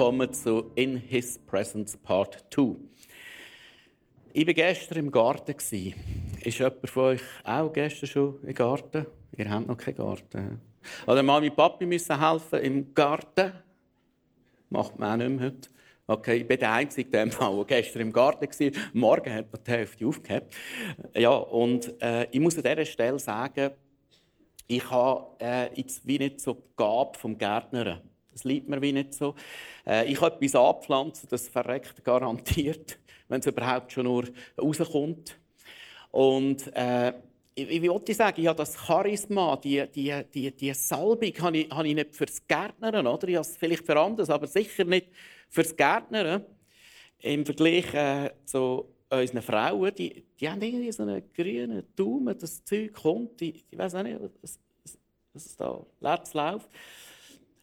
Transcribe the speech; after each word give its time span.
willkommen 0.00 0.32
zu 0.32 0.70
In 0.76 0.96
His 0.96 1.38
Presence 1.46 1.94
Part 1.94 2.46
2. 2.54 2.74
Ich 4.32 4.46
war 4.46 4.54
gestern 4.54 4.96
im 4.96 5.10
Garten. 5.10 5.52
Ist 5.52 6.58
jemand 6.58 6.88
von 6.88 7.02
euch 7.02 7.20
auch 7.44 7.70
gestern 7.70 8.06
schon 8.06 8.42
im 8.42 8.54
Garten? 8.54 9.04
Ihr 9.36 9.50
habt 9.50 9.68
noch 9.68 9.76
keinen 9.76 9.96
Garten. 9.96 10.58
Oder 11.06 11.22
Mami 11.22 11.50
und 11.50 11.56
Papi 11.56 11.84
müssen 11.84 12.18
helfen 12.18 12.60
im 12.60 12.94
Garten. 12.94 13.52
Macht 14.70 14.98
man 14.98 15.20
auch 15.20 15.28
nicht 15.28 15.38
mehr 15.38 15.46
heute. 15.48 15.68
Okay, 16.06 16.36
ich 16.36 16.48
bin 16.48 16.58
der 16.58 16.72
Einzige, 16.72 17.10
der 17.10 17.64
gestern 17.66 18.00
im 18.00 18.10
Garten 18.10 18.48
war. 18.48 18.82
Morgen 18.94 19.34
hat 19.34 19.52
man 19.52 19.62
die 19.62 19.70
Hälfte 19.70 20.06
aufgehabt. 20.06 20.56
Ja, 21.14 21.34
und 21.34 22.00
äh, 22.00 22.26
ich 22.30 22.40
muss 22.40 22.56
an 22.56 22.62
dieser 22.62 22.86
Stelle 22.86 23.18
sagen, 23.18 23.72
ich 24.66 24.90
habe 24.90 25.26
äh, 25.40 25.78
jetzt 25.78 26.06
wie 26.06 26.18
nicht 26.18 26.40
so 26.40 26.54
die 26.54 26.62
Gabe 26.74 27.18
vom 27.18 27.36
Gärtner. 27.36 28.00
Das 28.32 28.44
liebt 28.44 28.68
mir 28.68 28.80
wie 28.80 28.92
nicht 28.92 29.14
so. 29.14 29.34
Äh, 29.86 30.10
ich 30.10 30.20
habe 30.20 30.36
etwas 30.36 30.54
anpflanzen, 30.54 31.28
das 31.30 31.48
verreckt 31.48 32.04
garantiert, 32.04 32.98
wenn 33.28 33.40
es 33.40 33.46
überhaupt 33.46 33.92
schon 33.92 34.04
nur 34.04 34.24
rauskommt. 34.60 35.38
Und 36.10 36.74
äh, 36.74 37.12
ich, 37.54 37.82
wollte 37.88 38.14
sagen, 38.14 38.40
ich 38.40 38.46
habe 38.46 38.56
das 38.56 38.76
Charisma, 38.76 39.56
die, 39.56 39.84
die, 39.94 40.14
die, 40.32 40.50
die 40.50 40.74
Salbung, 40.74 41.32
habe 41.40 41.58
ich, 41.58 41.70
habe 41.70 41.88
ich 41.88 41.94
nicht 41.94 42.14
fürs 42.14 42.46
Gärtnern, 42.46 43.06
oder? 43.06 43.28
Ich 43.28 43.34
habe 43.34 43.46
es 43.46 43.56
vielleicht 43.56 43.84
für 43.84 43.98
anderes, 43.98 44.30
aber 44.30 44.46
sicher 44.46 44.84
nicht 44.84 45.08
fürs 45.48 45.76
Gärtnern. 45.76 46.44
Im 47.20 47.44
Vergleich 47.44 47.92
äh, 47.92 48.30
zu 48.46 48.86
unseren 49.10 49.42
Frauen, 49.42 49.94
die, 49.94 50.24
die 50.38 50.48
haben 50.48 50.62
irgendwie 50.62 50.92
so 50.92 51.02
einen 51.02 51.22
grünen 51.34 51.84
Daumen, 51.96 52.38
das 52.38 52.64
Zeug 52.64 52.94
kommt, 52.94 53.42
ich, 53.42 53.64
ich 53.70 53.78
weiß 53.78 53.96
auch 53.96 54.02
nicht, 54.02 54.18
was, 54.40 54.58
was, 55.34 55.56
da 55.56 55.84
läuft. 56.00 56.70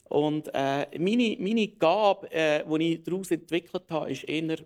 Und 0.09 0.50
äh, 0.53 0.88
meine, 0.97 1.36
meine 1.39 1.67
Gabe, 1.67 2.31
äh, 2.31 2.63
die 2.80 2.94
ich 2.94 3.03
daraus 3.03 3.31
entwickelt 3.31 3.83
habe, 3.89 4.11
ist 4.11 4.23
eher 4.23 4.59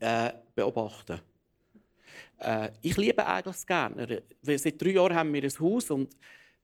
äh, 0.00 0.32
beobachten. 0.54 1.20
Äh, 2.38 2.70
ich 2.82 2.96
liebe 2.96 3.24
eigentlich 3.24 3.66
gerne. 3.66 4.22
Seit 4.42 4.80
drei 4.80 4.90
Jahren 4.90 5.14
haben 5.14 5.32
wir 5.32 5.42
ein 5.42 5.60
Haus 5.60 5.90
und 5.90 6.16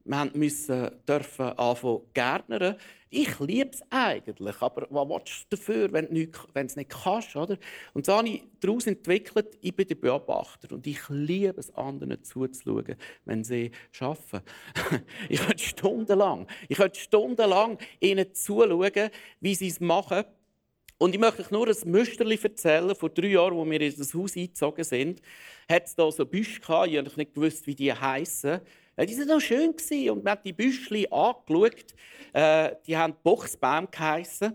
wir 0.05 0.31
müssen 0.35 0.91
dürfen 1.07 1.47
anfangen 1.59 2.01
Gärtnern. 2.15 2.77
Ich 3.13 3.41
liebe 3.41 3.71
es 3.71 3.83
eigentlich, 3.91 4.63
aber 4.63 4.87
was 4.89 5.09
willst 5.09 5.47
du 5.51 5.57
dafür, 5.57 5.93
wenn 5.93 6.15
du 6.15 6.29
es 6.55 6.77
nicht 6.77 6.91
kannst? 6.91 7.35
Oder? 7.35 7.59
Und 7.93 8.07
so 8.07 8.13
habe 8.13 8.29
ich 8.29 8.43
daraus 8.61 8.87
entwickelt, 8.87 9.59
ich 9.61 9.75
bin 9.75 9.89
der 9.89 9.97
Beobachter 9.97 10.73
und 10.73 10.87
ich 10.87 11.01
liebe 11.09 11.59
es, 11.59 11.75
anderen 11.75 12.23
zuzuschauen, 12.23 12.95
wenn 13.25 13.43
sie 13.43 13.73
arbeiten. 13.99 14.43
ich 15.29 15.41
könnte 15.41 15.65
stundenlang, 15.65 16.47
ich 16.69 16.77
könnte 16.77 17.01
stundenlang 17.01 17.79
ihnen 17.99 18.33
zuschauen, 18.33 19.11
wie 19.41 19.55
sie 19.57 19.69
es 19.69 19.81
machen. 19.81 20.25
Und 20.99 21.15
ich 21.15 21.21
möchte 21.21 21.43
euch 21.43 21.51
nur 21.51 21.67
ein 21.67 21.77
Müsterli 21.87 22.39
erzählen. 22.41 22.95
Vor 22.95 23.09
drei 23.09 23.29
Jahren, 23.29 23.59
als 23.59 23.71
wir 23.71 23.81
in 23.81 23.97
das 23.97 24.13
Haus 24.13 24.37
eingezogen 24.37 24.85
sind, 24.85 25.23
hat 25.69 25.87
es 25.87 25.95
da 25.95 26.13
so 26.13 26.27
Büsche 26.27 26.61
gehabt. 26.61 26.89
Ich 26.89 26.99
habe 26.99 27.11
nicht 27.17 27.35
gewusst, 27.35 27.67
wie 27.67 27.75
die 27.75 27.93
heißen. 27.93 28.61
Äh, 29.01 29.07
die 29.07 29.19
waren 29.19 29.29
noch 29.29 29.41
schön 29.41 29.75
und 30.11 30.25
man 30.25 30.33
hat 30.33 30.45
die 30.45 30.53
Büschli 30.53 31.07
angeschaut. 31.11 31.95
Äh, 32.33 32.77
die 32.87 32.97
haben 32.97 33.15
Boxbaum 33.23 33.89
geheissen. 33.91 34.55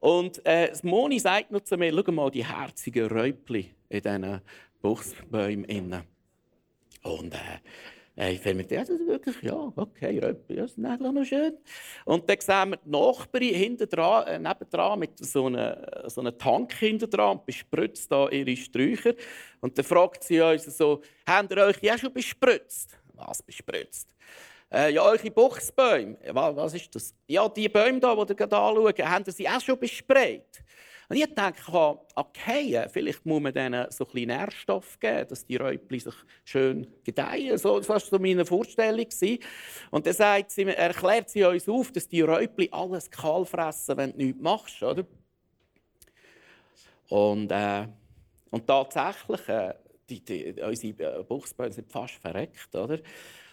Und 0.00 0.44
äh, 0.46 0.72
Moni 0.82 1.18
sagt 1.18 1.50
noch 1.50 1.60
zu 1.60 1.76
mir, 1.76 1.92
schau 1.92 2.12
mal 2.12 2.30
die 2.30 2.44
herzigen 2.44 3.06
Räupli 3.06 3.74
in 3.88 4.00
diesen 4.00 4.40
Boxbäumen. 4.80 6.02
Und 7.02 7.34
äh, 8.16 8.32
ich 8.32 8.40
finde 8.40 8.64
mir, 8.64 8.64
das 8.64 8.88
ist 8.88 9.06
wirklich, 9.06 9.42
ja, 9.42 9.72
okay, 9.76 10.18
Räupli, 10.18 10.56
das 10.56 10.72
ist 10.72 10.78
noch 10.78 11.24
schön. 11.24 11.56
Und 12.04 12.28
dann 12.28 12.40
sehen 12.40 12.70
wir 12.70 12.78
die 12.78 12.90
Nachbarin 12.90 13.54
hinten 13.54 13.88
dran, 13.88 14.26
äh, 14.26 14.38
nebendran 14.38 14.98
mit 14.98 15.18
so 15.18 15.46
einem, 15.46 15.76
so 16.06 16.20
einem 16.22 16.36
Tank 16.36 16.72
hinten 16.74 17.10
dran 17.10 17.38
und 17.38 17.46
bespritzt 17.46 18.10
da 18.10 18.28
ihre 18.28 18.56
Sträucher. 18.56 19.12
Und 19.60 19.76
dann 19.76 19.84
fragt 19.84 20.24
sie 20.24 20.40
uns 20.40 20.64
so, 20.64 21.02
habt 21.26 21.50
ihr 21.52 21.58
euch 21.58 21.76
ja 21.82 21.96
schon 21.96 22.12
bespritzt? 22.12 22.98
Was 23.14 23.42
bespritzt. 23.42 24.08
Äh, 24.72 24.94
ja, 24.94 25.02
eure 25.02 25.30
Buchsbäume, 25.30 26.16
was, 26.30 26.56
was 26.56 26.74
ist 26.74 26.94
das? 26.94 27.14
Ja, 27.26 27.48
die 27.48 27.68
Bäume 27.68 28.00
hier, 28.00 28.24
die 28.24 28.32
ihr 28.32 28.36
gerade 28.36 28.56
anschaut, 28.56 28.98
haben 29.00 29.24
sie 29.30 29.48
auch 29.48 29.60
schon 29.60 29.78
besprayt. 29.78 30.62
Und 31.12 31.18
ich 31.18 31.34
denke, 31.34 31.98
okay, 32.14 32.86
vielleicht 32.90 33.26
muss 33.26 33.42
man 33.42 33.52
denen 33.52 33.86
so 33.90 34.06
ein 34.14 34.26
Nährstoff 34.26 34.98
geben, 34.98 35.28
dass 35.28 35.44
die 35.44 35.56
Räupli 35.56 36.00
sich 36.00 36.14
schön 36.42 36.86
gedeihen. 37.04 37.58
So, 37.58 37.78
das 37.78 37.88
war 37.90 38.00
so 38.00 38.18
meine 38.18 38.46
Vorstellung. 38.46 39.06
Und 39.90 40.06
dann 40.06 40.14
sagt 40.14 40.52
sie, 40.52 40.64
erklärt 40.64 41.28
sie 41.28 41.44
uns 41.44 41.68
auf, 41.68 41.92
dass 41.92 42.08
die 42.08 42.22
Räupli 42.22 42.70
alles 42.72 43.10
kahl 43.10 43.44
fressen, 43.44 43.98
wenn 43.98 44.12
du 44.12 44.24
nichts 44.24 44.40
machst. 44.40 44.82
Oder? 44.82 45.04
Und, 47.10 47.52
äh, 47.52 47.88
und 48.50 48.66
tatsächlich, 48.66 49.46
äh, 49.50 49.74
die, 50.20 50.52
die, 50.52 50.62
unsere 50.62 51.20
äh, 51.20 51.22
Buchsbäume 51.22 51.72
sind 51.72 51.90
fast 51.90 52.14
verreckt. 52.14 52.74
Oder? 52.74 53.00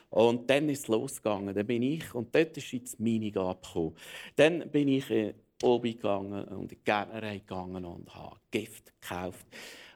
Und 0.09 0.49
dann 0.49 0.69
ist 0.69 0.81
es 0.81 0.87
losgegangen. 0.87 1.53
Dann 1.53 1.67
bin 1.67 1.83
ich, 1.83 2.13
und 2.13 2.33
dort 2.33 2.57
ist 2.57 2.71
jetzt 2.71 2.99
meine 2.99 3.31
gekommen. 3.31 3.95
Dann 4.35 4.69
bin 4.71 4.87
ich 4.87 5.09
äh, 5.09 5.33
oben 5.61 5.91
gegangen 5.91 6.43
und 6.45 6.63
in 6.63 6.67
die 6.69 6.83
Gärtnerei 6.83 7.39
gegangen 7.39 7.85
und 7.85 8.13
habe 8.15 8.37
Gift 8.51 8.91
gekauft. 9.01 9.45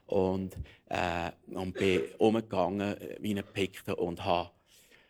Und, 0.06 0.56
äh, 0.88 1.30
und 1.46 1.74
bin 1.74 2.02
umgegangen 2.18 3.00
äh, 3.00 3.16
wie 3.20 3.34
ein 3.34 3.44
Pikte 3.52 3.96
und 3.96 4.24
habe 4.24 4.50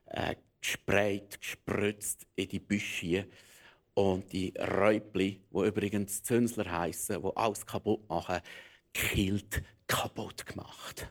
äh, 0.06 0.36
gesprayt, 0.60 1.40
gespritzt 1.40 2.26
in 2.36 2.48
die 2.48 2.60
Büsche. 2.60 3.26
Und 3.94 4.32
die 4.32 4.52
Räupli, 4.56 5.40
die 5.50 5.66
übrigens 5.66 6.22
Zünsler 6.22 6.70
heißen, 6.70 7.22
die 7.22 7.36
alles 7.36 7.64
kaputt 7.66 8.08
machen, 8.08 8.40
killt 8.92 9.62
kaputt 9.86 10.46
gemacht. 10.46 11.08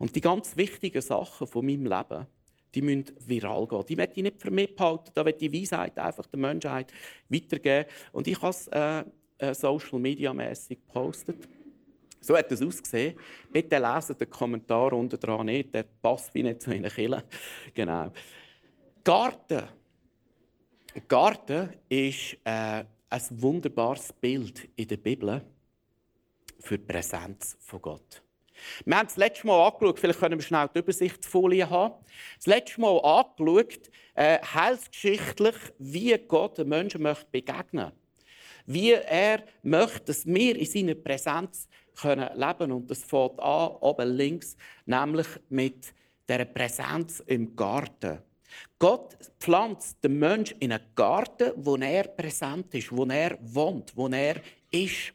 Und 0.00 0.16
die 0.16 0.22
ganz 0.22 0.56
wichtigen 0.56 1.02
Sachen 1.02 1.46
von 1.46 1.66
meinem 1.66 1.84
Leben, 1.84 2.26
die 2.74 2.80
müssen 2.80 3.12
viral 3.26 3.66
gehen. 3.68 3.84
Die 3.86 3.96
möchte 3.96 4.14
ich 4.16 4.22
nicht 4.22 4.40
für 4.40 4.50
mich 4.50 4.74
behalten. 4.74 5.10
Da 5.12 5.26
wird 5.26 5.42
die 5.42 5.52
Weisheit 5.52 5.98
einfach 5.98 6.24
der 6.26 6.38
Menschheit 6.40 6.90
weitergeben. 7.28 7.84
Und 8.12 8.26
ich 8.26 8.40
habe 8.40 8.48
es 8.48 8.66
äh, 8.68 9.04
äh, 9.36 9.54
social 9.54 9.98
media 9.98 10.32
mäßig 10.32 10.78
gepostet. 10.86 11.46
So 12.18 12.34
hat 12.34 12.50
es 12.50 12.62
ausgesehen. 12.62 13.18
Bitte 13.52 13.76
lesen 13.76 14.16
den 14.16 14.30
Kommentar 14.30 14.94
unter 14.94 15.18
dran 15.18 15.44
nicht. 15.44 15.74
Der 15.74 15.82
passt 15.82 16.32
wie 16.32 16.44
nicht 16.44 16.62
zu 16.62 16.70
einer 16.70 16.88
Kille. 16.88 17.22
Genau. 17.74 18.10
Garten. 19.04 19.64
Garten 21.08 21.74
ist 21.90 22.38
äh, 22.44 22.84
ein 23.10 23.22
wunderbares 23.32 24.14
Bild 24.14 24.66
in 24.76 24.88
der 24.88 24.96
Bibel 24.96 25.42
für 26.58 26.78
die 26.78 26.86
Präsenz 26.86 27.58
von 27.60 27.82
Gott. 27.82 28.22
Wir 28.84 28.96
haben 28.96 29.06
das 29.06 29.16
letzte 29.16 29.46
Mal 29.46 29.66
angeschaut, 29.66 29.98
vielleicht 29.98 30.20
können 30.20 30.38
wir 30.38 30.44
schnell 30.44 30.68
die 30.74 30.78
Übersichtsfolie 30.78 31.68
haben. 31.68 31.94
Das 32.36 32.46
letzte 32.46 32.80
Mal 32.80 32.98
angeschaut, 32.98 33.90
äh, 34.14 34.38
heilsgeschichtlich, 34.38 35.56
wie 35.78 36.16
Gott 36.18 36.58
den 36.58 36.68
Menschen 36.68 37.02
möchte 37.02 37.26
begegnen 37.30 37.92
Wie 38.66 38.92
er 38.92 39.44
möchte, 39.62 40.06
dass 40.06 40.26
wir 40.26 40.56
in 40.56 40.66
seiner 40.66 40.94
Präsenz 40.94 41.68
können 42.00 42.28
leben 42.34 42.72
Und 42.72 42.90
das 42.90 43.02
fängt 43.02 43.40
an, 43.40 43.70
oben 43.80 44.16
links, 44.16 44.56
nämlich 44.86 45.26
mit 45.48 45.92
der 46.28 46.44
Präsenz 46.44 47.22
im 47.26 47.54
Garten. 47.56 48.18
Gott 48.78 49.16
pflanzt 49.38 50.02
den 50.02 50.18
Menschen 50.18 50.58
in 50.58 50.72
einen 50.72 50.84
Garten, 50.94 51.52
wo 51.56 51.76
er 51.76 52.04
präsent 52.04 52.74
ist, 52.74 52.90
wo 52.90 53.04
er 53.04 53.38
wohnt, 53.40 53.92
wo 53.96 54.08
er 54.08 54.36
ist. 54.70 55.12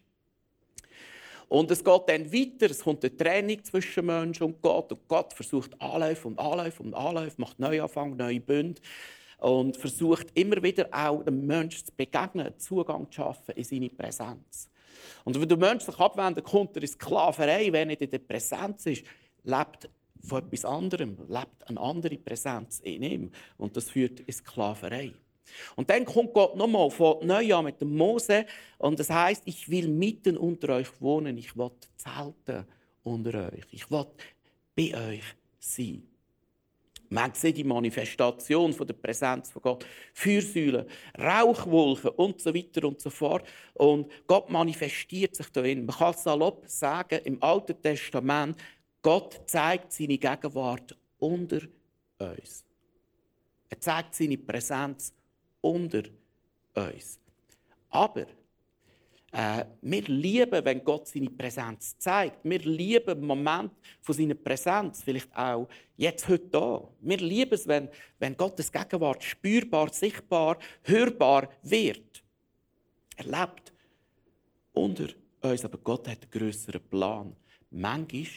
Und 1.55 1.71
es 1.71 1.81
geht 1.81 2.01
dann 2.07 2.33
weiter, 2.33 2.69
es 2.69 2.83
kommt 2.83 3.05
eine 3.05 3.15
Trennung 3.15 3.63
zwischen 3.63 4.07
Mensch 4.07 4.41
und 4.41 4.61
Gott. 4.61 4.91
Und 4.91 5.07
Gott 5.07 5.31
versucht 5.31 5.81
Anläufe 5.81 6.27
und 6.27 6.37
Anläufe 6.37 6.83
und 6.83 6.93
Anläufe, 6.93 7.35
macht 7.37 7.59
Neuanfang, 7.59 8.17
neue 8.17 8.41
Bünde 8.41 8.81
und 9.37 9.77
versucht 9.77 10.37
immer 10.37 10.61
wieder 10.61 10.89
auch 10.91 11.23
dem 11.23 11.45
Menschen 11.45 11.85
zu 11.85 11.93
begegnen, 11.95 12.59
Zugang 12.59 13.09
zu 13.09 13.21
schaffen 13.21 13.55
in 13.55 13.63
seine 13.63 13.89
Präsenz. 13.89 14.69
Und 15.23 15.39
wenn 15.39 15.47
der 15.47 15.57
Mensch 15.57 15.85
sich 15.85 15.97
abwendet, 15.97 16.43
kommt 16.43 16.75
er 16.75 16.81
in 16.81 16.89
Sklaverei, 16.89 17.71
wenn 17.71 17.73
er 17.73 17.85
nicht 17.85 18.01
in 18.01 18.11
der 18.11 18.19
Präsenz 18.19 18.85
ist, 18.87 19.05
lebt 19.45 19.89
von 20.25 20.43
etwas 20.43 20.65
anderem, 20.65 21.15
lebt 21.29 21.69
eine 21.69 21.79
andere 21.79 22.17
Präsenz 22.17 22.81
in 22.81 23.01
ihm. 23.01 23.31
Und 23.55 23.77
das 23.77 23.89
führt 23.91 24.19
in 24.19 24.33
Sklaverei. 24.33 25.13
Und 25.75 25.89
dann 25.89 26.05
kommt 26.05 26.33
Gott 26.33 26.55
nochmal 26.55 26.89
von 26.89 27.25
Neujahr 27.25 27.63
mit 27.63 27.79
dem 27.81 27.95
Mose 27.95 28.45
und 28.77 28.99
das 28.99 29.09
heißt, 29.09 29.43
ich 29.45 29.69
will 29.69 29.87
mitten 29.87 30.37
unter 30.37 30.75
euch 30.75 30.89
wohnen, 30.99 31.37
ich 31.37 31.55
will 31.55 31.71
zelten 31.97 32.65
unter 33.03 33.51
euch, 33.51 33.65
ich 33.71 33.89
will 33.89 34.05
bei 34.75 34.93
euch 35.09 35.23
sein. 35.59 36.03
Man 37.09 37.33
sieht 37.33 37.57
die 37.57 37.63
Manifestation 37.63 38.73
von 38.73 38.87
der 38.87 38.95
Präsenz 38.95 39.51
von 39.51 39.61
Gott. 39.61 39.85
Fürsäulen, 40.13 40.85
Rauchwolken 41.17 42.09
und 42.11 42.41
so 42.41 42.53
weiter 42.53 42.87
und 42.87 42.99
so 42.99 43.09
fort. 43.09 43.47
Und 43.75 44.11
Gott 44.27 44.49
manifestiert 44.49 45.35
sich 45.35 45.49
darin. 45.49 45.85
Man 45.85 45.95
kann 45.95 46.13
salopp 46.13 46.63
sagen, 46.67 47.19
im 47.23 47.41
Alten 47.41 47.79
Testament, 47.81 48.57
Gott 49.01 49.39
zeigt 49.45 49.93
seine 49.93 50.17
Gegenwart 50.17 50.97
unter 51.19 51.61
uns. 52.17 52.65
Er 53.69 53.79
zeigt 53.79 54.15
seine 54.15 54.37
Präsenz 54.37 55.13
unter 55.73 56.03
uns. 56.75 57.19
Aber 57.89 58.25
Äh, 59.35 59.65
wir 59.81 60.03
lieben, 60.03 60.63
wenn 60.63 60.81
Gott 60.81 61.09
seine 61.09 61.29
Präsenz 61.29 61.97
zeigt. 61.97 62.39
Wir 62.45 62.59
lieben 62.59 63.19
den 63.19 63.27
Moment 63.27 63.73
von 63.99 64.15
seiner 64.15 64.35
Präsenz, 64.35 65.03
vielleicht 65.03 65.35
auch 65.35 65.67
jetzt, 65.97 66.29
heute 66.29 66.47
da. 66.47 66.87
Wir 67.01 67.17
lieben 67.17 67.53
es, 67.53 67.67
wenn, 67.67 67.89
wenn 68.17 68.37
Gottes 68.37 68.71
Gegenwart 68.71 69.21
spürbar, 69.25 69.91
sichtbar, 69.91 70.57
hörbar 70.83 71.49
wird. 71.63 72.23
Er 73.17 73.25
lebt 73.25 73.73
unter 74.71 75.09
uns, 75.41 75.65
aber 75.65 75.79
Gott 75.79 76.07
hat 76.07 76.21
einen 76.21 76.31
grösseren 76.31 76.81
Plan. 76.89 77.35
Manchmal 77.71 78.27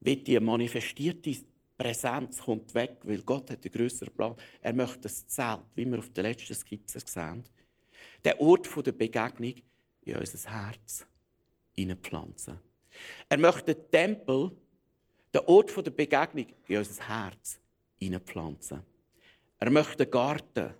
wird 0.00 0.26
die 0.26 0.40
manifestierte 0.40 1.36
Präsenz 1.76 2.40
kommt 2.40 2.74
weg, 2.74 2.98
weil 3.02 3.22
Gott 3.22 3.50
hat 3.50 3.64
einen 3.64 3.72
grösseren 3.72 4.14
Plan. 4.14 4.36
Er 4.60 4.72
möchte 4.72 5.00
das 5.00 5.26
Zelt, 5.26 5.60
wie 5.74 5.84
wir 5.84 5.98
auf 5.98 6.10
der 6.10 6.24
letzten 6.24 6.54
Skizze 6.54 7.00
sehen, 7.04 7.44
den 8.24 8.38
Ort 8.38 8.86
der 8.86 8.92
Begegnung 8.92 9.54
in 10.02 10.16
unser 10.16 10.50
Herz 10.50 11.06
hineinpflanzen. 11.72 12.58
Er 13.28 13.38
möchte 13.38 13.74
den 13.74 13.90
Tempel, 13.90 14.52
den 15.34 15.40
Ort 15.46 15.76
der 15.84 15.90
Begegnung 15.90 16.46
in 16.68 16.78
unser 16.78 17.08
Herz 17.08 17.58
hineinpflanzen. 17.96 18.82
Er 19.58 19.70
möchte 19.70 20.04
den 20.04 20.10
Garten 20.10 20.74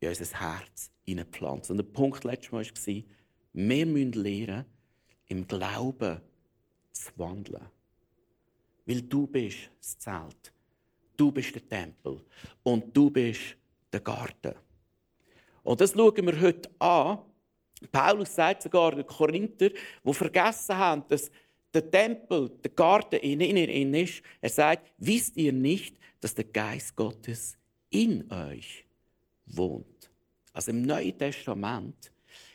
in 0.00 0.08
unser 0.08 0.40
Herz 0.40 0.90
hineinpflanzen. 1.04 1.78
Und 1.78 1.86
der 1.86 1.92
Punkt 1.92 2.24
letztes 2.24 2.52
Mal 2.52 2.64
war, 2.64 3.04
wir 3.52 3.86
müssen 3.86 4.12
lernen, 4.12 4.64
im 5.26 5.46
Glauben 5.46 6.20
zu 6.92 7.10
wandeln. 7.16 7.66
Weil 8.90 9.02
du 9.02 9.24
bist 9.24 9.70
das 9.78 9.96
Zelt, 10.00 10.52
du 11.16 11.30
bist 11.30 11.54
der 11.54 11.68
Tempel 11.68 12.20
und 12.64 12.96
du 12.96 13.08
bist 13.08 13.56
der 13.92 14.00
Garten. 14.00 14.56
Und 15.62 15.80
das 15.80 15.92
schauen 15.92 16.26
wir 16.26 16.40
heute 16.40 16.68
an. 16.80 17.20
Paulus 17.92 18.34
sagt 18.34 18.62
sogar 18.62 18.96
den 18.96 19.06
Korinther, 19.06 19.70
die 20.02 20.12
vergessen 20.12 20.76
haben, 20.76 21.04
dass 21.08 21.30
der 21.72 21.88
Tempel, 21.88 22.50
der 22.64 22.72
Garten 22.72 23.20
in 23.20 23.40
ihnen 23.40 23.94
ist. 23.94 24.24
Er 24.40 24.50
sagt, 24.50 24.90
wisst 24.98 25.36
ihr 25.36 25.52
nicht, 25.52 25.96
dass 26.20 26.34
der 26.34 26.46
Geist 26.46 26.96
Gottes 26.96 27.56
in 27.90 28.28
euch 28.32 28.84
wohnt? 29.46 30.10
Also 30.52 30.72
im 30.72 30.82
Neuen 30.82 31.16
Testament 31.16 32.10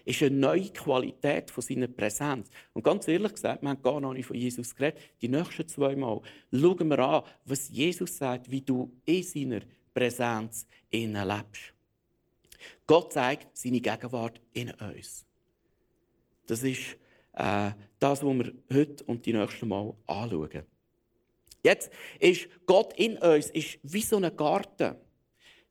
ist 0.05 0.21
eine 0.21 0.35
neue 0.35 0.69
Qualität 0.69 1.51
von 1.51 1.63
seiner 1.63 1.87
Präsenz. 1.87 2.49
Und 2.73 2.83
ganz 2.83 3.07
ehrlich 3.07 3.33
gesagt, 3.33 3.61
wir 3.61 3.69
haben 3.69 3.81
gar 3.81 3.99
noch 3.99 4.13
nicht 4.13 4.27
von 4.27 4.35
Jesus 4.35 4.75
geredet. 4.75 4.99
Die 5.21 5.27
nächsten 5.27 5.67
zwei 5.67 5.95
Mal 5.95 6.21
schauen 6.51 6.87
wir 6.87 6.99
an, 6.99 7.23
was 7.43 7.69
Jesus 7.69 8.17
sagt, 8.17 8.49
wie 8.49 8.61
du 8.61 8.91
in 9.05 9.23
seiner 9.23 9.61
Präsenz 9.93 10.67
innen 10.89 11.27
lebst. 11.27 11.73
Gott 12.87 13.13
zeigt 13.13 13.57
seine 13.57 13.81
Gegenwart 13.81 14.39
in 14.53 14.71
uns. 14.71 15.25
Das 16.45 16.63
ist 16.63 16.97
äh, 17.33 17.71
das, 17.99 18.23
was 18.23 18.37
wir 18.37 18.53
heute 18.71 19.03
und 19.05 19.25
die 19.25 19.33
nächsten 19.33 19.67
Mal 19.67 19.93
anschauen. 20.05 20.63
Jetzt 21.63 21.91
ist 22.19 22.47
Gott 22.67 22.93
in 22.93 23.17
uns 23.17 23.49
ist 23.49 23.79
wie 23.81 24.01
so 24.01 24.17
ein 24.17 24.37
Garten. 24.37 24.95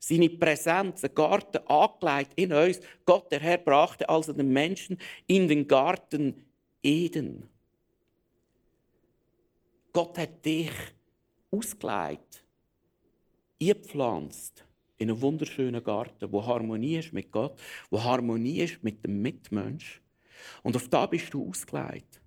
Seine 0.07 0.29
Präsenz, 0.29 1.03
ein 1.03 1.15
Garten 1.15 1.65
angelegt 1.65 2.33
in 2.35 2.53
uns. 2.53 2.79
Gott, 3.05 3.31
der 3.31 3.39
Herr, 3.39 3.57
brachte 3.57 4.07
also 4.07 4.33
den 4.33 4.53
Menschen 4.53 4.99
in 5.25 5.47
den 5.47 5.67
Garten 5.67 6.45
Eden. 6.83 7.49
Gott 9.91 10.15
hat 10.19 10.45
dich 10.45 10.69
ausgelegt, 11.49 12.43
eingepflanzt 13.59 14.63
in 14.97 15.09
einem 15.09 15.19
wunderschönen 15.21 15.83
Garten, 15.83 16.31
wo 16.31 16.45
Harmonie 16.45 16.97
ist 16.97 17.11
mit 17.11 17.31
Gott, 17.31 17.59
wo 17.89 18.03
Harmonie 18.03 18.59
ist 18.59 18.83
mit 18.83 19.03
dem 19.03 19.23
Mitmensch. 19.23 20.03
Und 20.61 20.75
auf 20.75 20.87
da 20.87 21.07
bist 21.07 21.33
du 21.33 21.49
ausgelegt. 21.49 22.21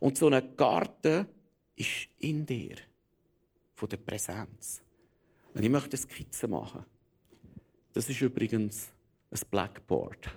Und 0.00 0.16
so 0.16 0.30
ein 0.30 0.56
Garten 0.56 1.26
ist 1.76 2.08
in 2.20 2.46
dir, 2.46 2.76
von 3.74 3.90
der 3.90 3.98
Präsenz. 3.98 4.80
Und 5.52 5.62
ich 5.62 5.70
möchte 5.70 5.98
eine 5.98 5.98
Skizze 5.98 6.48
machen. 6.48 6.86
Das 7.94 8.10
ist 8.10 8.20
übrigens 8.20 8.92
ein 9.30 9.40
Blackboard. 9.52 10.28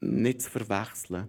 Nicht 0.00 0.40
zu 0.40 0.50
verwechseln 0.50 1.28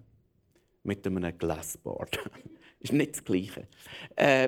mit 0.84 1.06
einem 1.06 1.38
Glassboard. 1.38 2.18
ist 2.80 2.94
nicht 2.94 3.16
das 3.16 3.24
Gleiche. 3.26 3.68
Äh, 4.16 4.48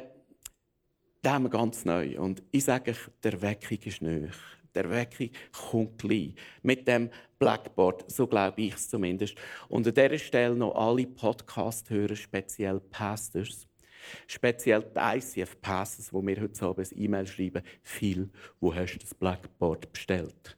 den 1.21 1.31
haben 1.31 1.43
wir 1.43 1.49
ganz 1.49 1.83
neu. 1.83 2.17
Und 2.17 2.41
ich 2.51 2.63
sage 2.63 2.91
euch, 2.91 3.09
der 3.21 3.41
Weckung 3.41 3.77
ist 3.83 4.01
nöch. 4.01 4.37
Der 4.73 4.89
Weckung 4.89 5.31
kommt 5.51 5.97
gleich. 5.97 6.33
Mit 6.61 6.87
dem 6.87 7.09
Blackboard, 7.39 8.09
so 8.09 8.25
glaube 8.25 8.61
ich 8.61 8.73
es 8.73 8.89
zumindest. 8.89 9.35
Und 9.67 9.85
an 9.85 9.93
dieser 9.93 10.17
Stelle 10.17 10.55
noch 10.55 10.75
alle 10.75 11.05
Podcast-Hörer, 11.05 12.15
speziell 12.15 12.79
Pastors, 12.79 13.67
speziell 14.27 14.83
die 14.83 15.17
ICF-Pastors, 15.17 16.13
wo 16.13 16.25
wir 16.25 16.39
heute 16.41 16.65
Abend 16.65 16.91
ein 16.91 17.01
E-Mail 17.01 17.27
schreiben, 17.27 17.63
viel, 17.81 18.29
wo 18.59 18.73
hast 18.73 18.95
du 18.95 18.99
das 18.99 19.13
Blackboard 19.13 19.91
bestellt? 19.91 20.57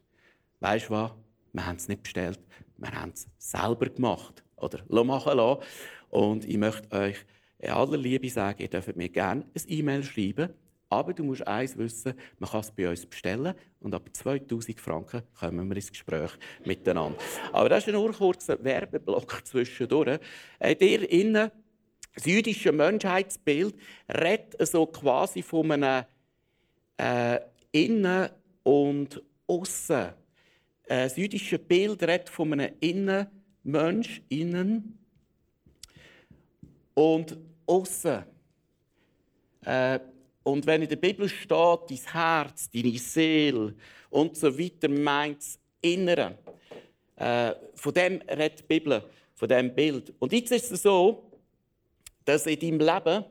Weißt 0.59 0.89
du 0.89 0.91
was? 0.91 1.11
Wir 1.53 1.65
haben 1.65 1.77
es 1.77 1.87
nicht 1.87 2.03
bestellt, 2.03 2.39
wir 2.77 2.91
haben 2.91 3.11
es 3.13 3.27
selber 3.37 3.87
gemacht. 3.87 4.43
Oder 4.57 5.03
machen 5.03 5.37
lassen. 5.37 5.61
Und 6.09 6.45
ich 6.45 6.57
möchte 6.57 6.91
euch 6.95 7.17
in 7.59 7.69
aller 7.69 7.97
Liebe 7.97 8.29
sagen, 8.29 8.61
ihr 8.61 8.69
dürft 8.69 8.95
mir 8.95 9.09
gerne 9.09 9.43
ein 9.53 9.61
E-Mail 9.67 10.03
schreiben, 10.03 10.49
aber 10.89 11.13
du 11.13 11.23
musst 11.23 11.45
eins 11.47 11.77
wissen, 11.77 12.13
man 12.39 12.49
kann 12.49 12.61
es 12.61 12.71
bei 12.71 12.89
uns 12.89 13.05
bestellen 13.05 13.55
und 13.79 13.93
ab 13.95 14.07
2000 14.11 14.79
Franken 14.79 15.23
kommen 15.39 15.67
wir 15.67 15.75
ins 15.75 15.91
Gespräch 15.91 16.31
miteinander. 16.63 17.17
Aber 17.51 17.69
das 17.69 17.87
ist 17.87 17.93
ein 17.93 18.13
kurzer 18.13 18.63
Werbeblock 18.63 19.45
zwischendurch. 19.45 20.19
Äh, 20.59 20.75
der 20.75 21.11
innen, 21.11 21.51
das 22.15 22.25
jüdische 22.25 22.71
Menschheitsbild 22.71 23.75
redet 24.09 24.55
so 24.67 24.85
quasi 24.85 25.41
von 25.41 25.71
einem 25.71 26.05
äh, 26.97 27.39
Innen 27.71 28.29
und 28.63 29.21
Aussen. 29.47 30.13
Äh, 30.83 31.03
das 31.03 31.17
jüdische 31.17 31.59
Bild 31.59 32.01
redet 32.03 32.29
von 32.29 32.53
einem 32.53 32.73
Innenmensch, 32.79 34.21
innen 34.29 34.97
und 36.93 37.37
außen. 37.65 38.23
Äh, 39.65 39.99
und 40.43 40.65
wenn 40.65 40.83
in 40.83 40.89
der 40.89 40.95
Bibel 40.95 41.27
steht, 41.27 41.51
dein 41.51 42.13
Herz, 42.13 42.69
deine 42.69 42.97
Seele 42.97 43.75
und 44.09 44.37
so 44.37 44.57
weiter, 44.57 44.87
meint 44.87 45.39
das 45.39 45.59
Innere. 45.81 46.37
Äh, 47.17 47.53
von 47.73 47.93
dem 47.93 48.21
redet 48.21 48.59
die 48.59 48.63
Bibel, 48.63 49.03
von 49.33 49.49
dem 49.49 49.73
Bild. 49.73 50.13
Und 50.19 50.31
jetzt 50.31 50.51
ist 50.51 50.71
es 50.71 50.83
so, 50.83 51.34
dass 52.25 52.47
in 52.47 52.59
deinem 52.59 52.79
Leben, 52.79 53.25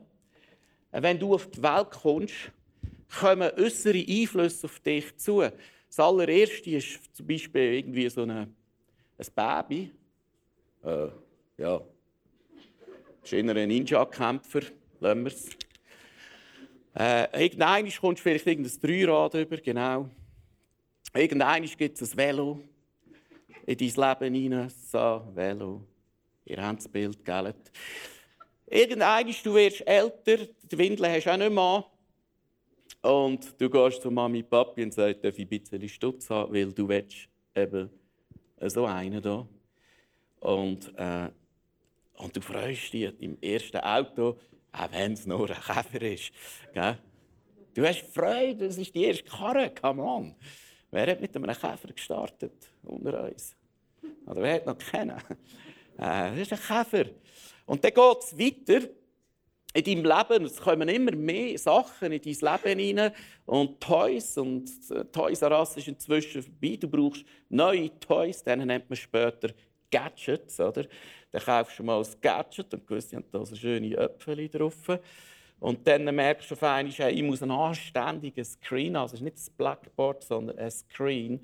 äh, 0.91 1.01
wenn 1.01 1.19
du 1.19 1.35
auf 1.35 1.49
die 1.51 1.61
Welt 1.61 1.91
kommst, 1.91 2.33
kommen 3.19 3.51
äußere 3.57 4.03
Einflüsse 4.07 4.65
auf 4.65 4.79
dich 4.79 5.15
zu. 5.17 5.41
Das 5.87 5.99
allererste 5.99 6.71
ist 6.71 7.15
zum 7.15 7.27
Beispiel 7.27 7.75
irgendwie 7.75 8.09
so 8.09 8.23
eine, 8.23 8.49
ein 9.17 9.27
Baby. 9.35 9.91
Äh, 10.83 11.07
ja, 11.57 11.81
ist 13.23 13.33
eher 13.33 13.55
ein 13.55 13.67
Ninja-Kämpfer, 13.67 14.61
lassen 14.99 15.23
wir 15.23 15.31
es. 15.31 15.49
Äh, 16.97 17.43
irgendwann 17.43 17.89
kommst 17.99 18.19
du 18.19 18.23
vielleicht 18.23 18.47
irgendein 18.47 18.79
Dreirad 18.79 19.33
über, 19.33 19.57
genau. 19.57 20.09
Irgendwann 21.13 21.63
gibt 21.63 22.01
es 22.01 22.11
ein 22.11 22.17
Velo 22.17 22.61
in 23.65 23.77
dein 23.77 24.19
Leben 24.21 24.35
hinein. 24.35 24.69
So, 24.69 25.27
Velo. 25.33 25.81
Ihr 26.45 26.61
habt 26.61 26.79
das 26.79 26.87
Bild, 26.87 27.23
gell? 27.25 27.53
Irgendwann 28.67 29.33
du 29.43 29.53
wirst 29.53 29.87
älter, 29.87 30.37
die 30.63 30.77
Windel 30.77 31.09
hast 31.09 31.25
du 31.25 31.31
auch 31.31 31.37
nicht 31.37 31.51
mehr 31.51 31.85
Und 33.01 33.61
du 33.61 33.69
gehst 33.69 34.01
zu 34.01 34.09
Mami 34.09 34.41
und 34.41 34.49
Papi 34.49 34.83
und 34.83 34.93
sagst, 34.93 35.23
darf 35.23 35.37
ich 35.37 35.45
ein 35.45 35.59
bisschen 35.59 35.89
Stutz 35.89 36.29
haben, 36.29 36.53
weil 36.53 36.73
du 36.73 36.87
willst 36.87 37.29
eben 37.55 37.89
so 38.61 38.85
einen 38.85 39.21
hier. 39.21 39.47
Und 40.39 40.93
äh, 40.97 41.29
und 42.17 42.35
du 42.35 42.41
freust 42.41 42.93
dich 42.93 43.11
im 43.19 43.37
ersten 43.41 43.77
Auto, 43.77 44.37
auch 44.71 44.91
wenn 44.91 45.13
es 45.13 45.25
nur 45.25 45.49
ein 45.49 45.55
Käfer 45.55 46.01
ist. 46.01 46.31
Gell? 46.73 46.97
Du 47.73 47.85
hast 47.85 48.05
Freude, 48.13 48.67
das 48.67 48.77
ist 48.77 48.95
die 48.95 49.03
erste 49.03 49.25
Karre, 49.25 49.69
come 49.69 50.01
on. 50.01 50.35
Wer 50.91 51.11
hat 51.11 51.21
mit 51.21 51.35
einem 51.35 51.47
Käfer 51.47 51.93
gestartet 51.93 52.69
unter 52.83 53.25
uns? 53.25 53.55
Oder 54.25 54.41
wer 54.41 54.53
hat 54.55 54.65
noch 54.65 54.77
kennen? 54.77 55.17
Äh, 55.97 56.31
das 56.31 56.39
ist 56.39 56.51
ein 56.51 56.59
Käfer. 56.59 57.05
Und 57.65 57.83
dann 57.83 57.93
geht 57.93 58.17
es 58.19 58.37
weiter 58.37 58.87
in 59.73 59.83
deinem 59.83 60.05
Leben. 60.05 60.45
Es 60.45 60.61
kommen 60.61 60.87
immer 60.87 61.15
mehr 61.15 61.57
Sachen 61.57 62.11
in 62.11 62.21
dein 62.21 62.63
Leben 62.63 62.79
hinein. 62.79 63.11
Und 63.45 63.81
Toys, 63.81 64.37
und 64.37 64.69
äh, 64.91 65.05
Toys 65.05 65.41
R 65.41 65.59
Us 65.59 65.77
ist 65.77 65.87
inzwischen 65.87 66.43
vorbei. 66.43 66.77
Du 66.79 66.87
brauchst 66.87 67.25
neue 67.49 67.99
Toys, 67.99 68.43
denen 68.43 68.67
nennt 68.67 68.89
man 68.89 68.97
später 68.97 69.49
Gadgets. 69.91 70.59
Oder? 70.59 70.85
Dann 71.31 71.41
kaufst 71.41 71.79
du 71.79 71.83
mal 71.83 71.99
ein 71.99 72.07
Gadget 72.21 72.73
und 72.73 72.87
gewusst, 72.87 73.13
haben 73.13 73.25
da 73.31 73.45
so 73.45 73.55
schöne 73.55 73.97
Äpfel 73.97 74.47
drauf. 74.49 74.99
Und 75.59 75.87
dann 75.87 76.03
merkst 76.03 76.51
du 76.51 76.55
auf 76.55 76.63
einmal, 76.63 77.13
ich 77.13 77.23
muss 77.23 77.41
ein 77.41 77.51
anständiges 77.51 78.53
Screen 78.53 78.95
haben. 78.95 79.03
Also 79.03 79.15
es 79.15 79.21
ist 79.21 79.23
nicht 79.23 79.37
das 79.37 79.49
Blackboard, 79.49 80.23
sondern 80.23 80.57
ein 80.57 80.71
Screen. 80.71 81.41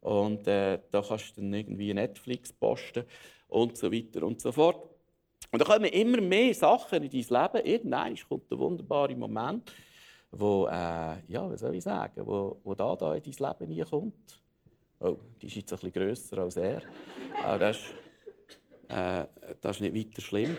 Und 0.00 0.46
äh, 0.46 0.78
da 0.90 1.02
kannst 1.02 1.36
du 1.36 1.40
dann 1.40 1.54
irgendwie 1.54 1.94
Netflix 1.94 2.52
posten. 2.52 3.04
und 3.54 3.78
so 3.78 3.90
weiter 3.92 4.22
und 4.24 4.40
so 4.40 4.52
fort. 4.52 4.93
Und 5.54 5.60
da 5.60 5.66
kommen 5.66 5.84
immer 5.84 6.20
mehr 6.20 6.52
Sachen 6.52 7.04
in 7.04 7.08
dein 7.08 7.52
Leben. 7.52 7.64
Irgendwann 7.64 8.16
kommt 8.28 8.50
der 8.50 8.58
wunderbare 8.58 9.14
Moment, 9.14 9.72
wo, 10.32 10.66
äh, 10.66 11.14
ja, 11.28 11.48
was 11.48 11.60
soll 11.60 11.76
ich 11.76 11.84
sagen, 11.84 12.26
wo, 12.26 12.58
wo 12.64 12.74
da, 12.74 12.96
da 12.96 13.14
in 13.14 13.22
dein 13.22 13.32
Leben 13.32 13.70
hineinkommt. 13.70 14.42
Oh, 14.98 15.16
die 15.40 15.46
ist 15.46 15.54
jetzt 15.54 15.72
ein 15.72 15.76
bisschen 15.76 15.92
grösser 15.92 16.38
als 16.38 16.56
er. 16.56 16.82
Aber 17.44 17.58
das 17.60 17.76
ist, 17.76 17.84
äh, 18.88 19.26
das 19.60 19.76
ist 19.76 19.82
nicht 19.82 19.94
weiter 19.94 20.22
schlimm. 20.22 20.56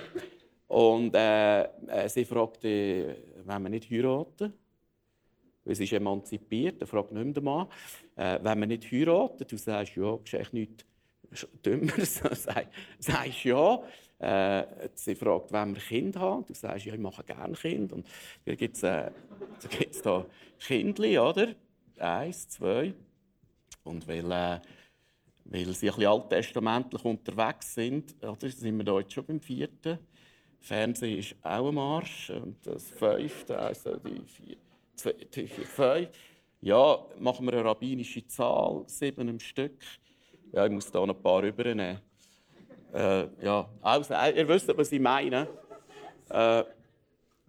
Und 0.70 1.14
äh, 1.14 1.64
äh 1.64 2.08
sie 2.08 2.24
fragte, 2.24 2.70
äh, 2.70 3.16
wenn 3.44 3.64
wir 3.64 3.70
nicht 3.72 3.92
heiraten, 3.92 4.54
weil 5.66 5.76
sie 5.76 5.84
ist 5.84 5.92
emanzipiert, 5.92 6.80
dann 6.80 6.88
fragt 6.88 7.12
nicht 7.12 7.42
mehr 7.42 7.68
äh, 8.16 8.40
wenn 8.42 8.60
wir 8.62 8.68
nicht 8.68 8.90
heiraten, 8.90 9.46
du 9.46 9.58
sagst, 9.58 9.98
ja, 9.98 10.16
das 10.16 10.22
ist 10.24 10.34
echt 10.40 10.54
nichts 10.54 10.86
Dümmeres, 11.66 12.16
sagst 13.00 13.44
ja, 13.44 13.84
äh, 14.20 14.64
sie 14.94 15.16
fragt, 15.16 15.52
wenn 15.52 15.76
wir 15.76 15.82
Kind 15.82 16.16
haben. 16.18 16.46
Du 16.46 16.54
sagst, 16.54 16.86
ja, 16.86 16.94
ich 16.94 17.00
mache 17.00 17.24
gerne 17.24 17.54
Kind. 17.56 17.92
Und 17.92 18.08
dann 18.46 18.56
gibt 18.56 18.76
es 18.76 18.84
äh, 18.84 19.12
da 20.04 20.26
Kindli, 20.60 21.20
oder? 21.20 21.54
Eins, 22.00 22.48
zwei. 22.50 22.94
Und 23.84 24.08
weil, 24.08 24.32
äh, 24.32 24.60
weil 25.46 25.74
sie 25.74 25.92
ein 25.92 26.06
alttestamentlich 26.06 27.04
unterwegs 27.04 27.76
sind, 27.76 28.16
oder, 28.24 28.50
sind 28.50 28.78
wir 28.78 28.84
da 28.84 29.00
schon 29.10 29.26
beim 29.26 29.40
vierten. 29.40 30.00
Fernsehen 30.60 31.20
ist 31.20 31.36
auch 31.44 31.68
ein 31.68 31.76
Marsch. 31.76 32.32
Und 32.32 32.66
das 32.66 32.90
fünfte, 32.90 33.58
also 33.58 33.98
die 33.98 34.22
vier, 34.26 34.58
zwei, 34.96 35.14
die 35.14 35.48
fünf. 35.48 36.10
Ja, 36.62 37.06
machen 37.20 37.46
wir 37.46 37.54
eine 37.54 37.66
rabbinische 37.66 38.26
Zahl, 38.26 38.84
sieben 38.88 39.28
im 39.28 39.40
Stück. 39.40 39.84
Ja, 40.52 40.66
ich 40.66 40.72
muss 40.72 40.90
da 40.90 41.06
noch 41.06 41.16
ein 41.16 41.22
paar 41.22 41.44
übernehmen. 41.44 42.00
Äh, 42.96 43.28
ja, 43.44 43.70
also, 43.82 44.14
ihr 44.14 44.48
wisst, 44.48 44.70
was 44.78 44.90
ich 44.90 45.02
meine. 45.02 45.50
Äh, 46.30 46.64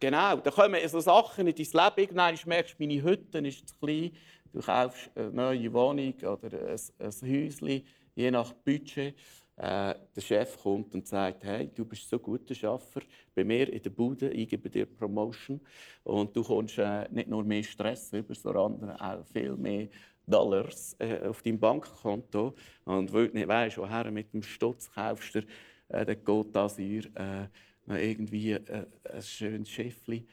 genau, 0.01 0.37
da 0.39 0.51
kommen 0.51 0.89
so 0.89 0.99
Sachen 0.99 1.47
in 1.47 1.55
dein 1.55 1.65
Leben. 1.65 1.99
Irgendwann 1.99 2.35
merkst 2.47 2.75
du, 2.75 2.83
meine 2.83 3.03
Hütte 3.03 3.39
ist 3.39 3.69
zu 3.69 3.75
klein. 3.79 4.11
Du 4.53 4.61
kaufst 4.61 5.09
eine 5.15 5.31
neue 5.31 5.73
Wohnung 5.73 6.15
oder 6.21 6.69
ein, 6.69 6.81
ein 6.99 7.13
Häuschen, 7.23 7.85
je 8.17 8.31
nach 8.33 8.53
Budget. 8.55 9.15
Äh, 9.59 9.95
der 10.15 10.21
Chef 10.21 10.61
kommt 10.61 10.93
und 10.95 11.07
sagt, 11.07 11.45
hey, 11.45 11.71
du 11.73 11.85
bist 11.85 12.11
so 12.11 12.19
guter 12.19 12.55
Schaffer, 12.55 13.01
bei 13.35 13.43
mir 13.43 13.73
in 13.73 13.83
der 13.83 13.89
Bude, 13.89 14.29
ich 14.29 14.49
gebe 14.49 14.69
dir 14.69 14.85
Promotion 14.85 15.61
und 16.03 16.37
du 16.37 16.43
kommst 16.43 16.77
äh, 16.77 17.09
nicht 17.11 17.29
nur 17.29 17.43
mehr 17.43 17.63
Stress 17.63 18.13
über, 18.13 18.35
sondern 18.35 18.91
auch 18.91 19.25
viel 19.33 19.57
mehr 19.57 19.89
Dollars 20.27 20.97
äh, 20.99 21.27
auf 21.27 21.43
deinem 21.43 21.59
Bankkonto. 21.59 22.55
Und 22.85 23.13
weil 23.13 23.29
du 23.29 23.35
nicht 23.35 23.49
weißt, 23.49 23.79
woher 23.79 24.11
mit 24.11 24.33
dem 24.33 24.43
Stutz 24.43 24.91
kaufst 24.93 25.37
du 25.37 25.43
äh, 25.89 26.05
den 26.05 26.23
Côte 26.25 26.53
d'Azur 26.53 27.07
äh, 27.15 27.49
irgendwie 27.89 28.53
äh, 28.53 28.87
ein 29.13 29.23
schönes 29.23 29.71
Schiffli, 29.71 30.27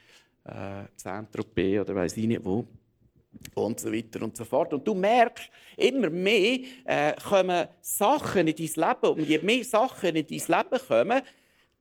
äh, 0.46 0.84
Saint-Tropez 0.96 1.82
oder 1.82 1.96
weiß 1.96 2.18
ich 2.18 2.28
nicht 2.28 2.44
wo. 2.44 2.66
Und 3.56 3.80
so 3.80 3.92
weiter 3.92 4.22
und 4.22 4.38
so 4.38 4.46
fort. 4.46 4.74
Und 4.74 4.88
du 4.88 4.94
merkst, 4.94 5.50
immer 5.78 6.10
mehr 6.10 6.60
äh, 6.86 7.14
kommen 7.16 7.68
Sachen 7.82 8.48
in 8.48 8.56
dein 8.56 8.88
Leben. 8.88 9.20
Und 9.20 9.28
je 9.28 9.40
mehr 9.40 9.64
Sachen 9.64 10.16
in 10.16 10.28
dein 10.28 10.30
Leben 10.30 10.88
kommen, 10.88 11.22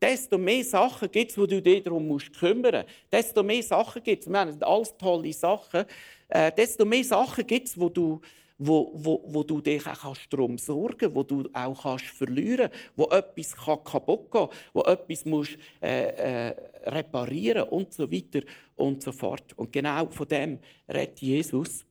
desto 0.02 0.36
mehr 0.36 0.64
Sachen 0.64 1.10
gibt 1.10 1.30
es, 1.30 1.38
wo 1.38 1.46
du 1.46 1.62
dich 1.62 1.82
darum 1.82 2.08
musst 2.08 2.32
kümmern 2.32 2.74
musst. 2.74 2.88
Desto 3.10 3.42
mehr 3.42 3.62
Sachen 3.62 4.02
gibt 4.02 4.24
es, 4.24 4.28
wir 4.28 4.40
haben 4.40 4.62
alles 4.62 4.96
tolle 4.98 5.32
Sachen, 5.32 5.84
äh, 6.28 6.50
desto 6.52 6.84
mehr 6.84 7.04
Sachen 7.04 7.46
gibt 7.46 7.68
es, 7.68 7.78
wo 7.78 7.88
du, 7.88 8.20
wo, 8.58 8.90
wo, 8.94 9.22
wo 9.26 9.42
du 9.42 9.60
dich 9.60 9.86
auch 9.86 10.00
kannst 10.00 10.32
darum 10.32 10.58
sorgen 10.58 11.14
wo 11.14 11.22
du 11.22 11.48
auch 11.52 11.82
kannst 11.82 12.06
verlieren 12.06 12.70
wo 12.96 13.04
etwas 13.06 13.56
kann 13.56 13.82
kaputt 13.82 14.30
gehen 14.30 14.48
wo 14.72 14.82
etwas 14.82 15.24
musst, 15.24 15.56
äh, 15.80 16.48
äh, 16.48 16.54
reparieren 16.86 17.68
und 17.68 17.92
so 17.92 18.10
weiter 18.10 18.40
und 18.76 19.02
so 19.02 19.12
fort. 19.12 19.52
Und 19.56 19.72
genau 19.72 20.06
von 20.06 20.26
dem 20.26 20.58
redet 20.88 21.20
Jesus, 21.20 21.84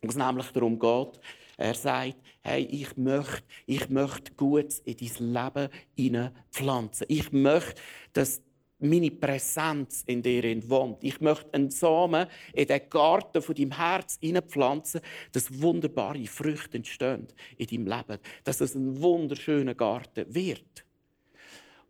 wo 0.00 0.08
es 0.08 0.16
nämlich 0.16 0.50
darum 0.52 0.78
geht, 0.78 1.20
er 1.56 1.74
sagt, 1.74 2.16
hey, 2.42 2.64
ich 2.64 2.96
möchte, 2.96 3.42
ich 3.66 3.88
möchte 3.88 4.32
Gutes 4.34 4.80
in 4.80 4.96
dein 4.96 5.32
Leben 5.32 5.68
hineinpflanzen. 5.94 7.06
Ich 7.08 7.32
möchte, 7.32 7.80
dass 8.12 8.42
meine 8.82 9.10
Präsenz 9.10 10.02
in 10.06 10.22
dir 10.22 10.68
wohnt. 10.68 11.04
Ich 11.04 11.20
möchte 11.20 11.54
einen 11.54 11.70
Samen 11.70 12.26
in 12.52 12.66
den 12.66 12.80
Garten 12.90 13.40
von 13.40 13.54
deinem 13.54 13.76
Herz 13.76 14.18
hineinpflanzen, 14.20 15.00
dass 15.32 15.62
wunderbare 15.62 16.26
Früchte 16.26 16.78
entstehen 16.78 17.28
in 17.56 17.66
deinem 17.66 17.86
Leben. 17.86 18.20
Dass 18.44 18.60
es 18.60 18.74
ein 18.74 19.00
wunderschöner 19.00 19.74
Garten 19.74 20.34
wird. 20.34 20.84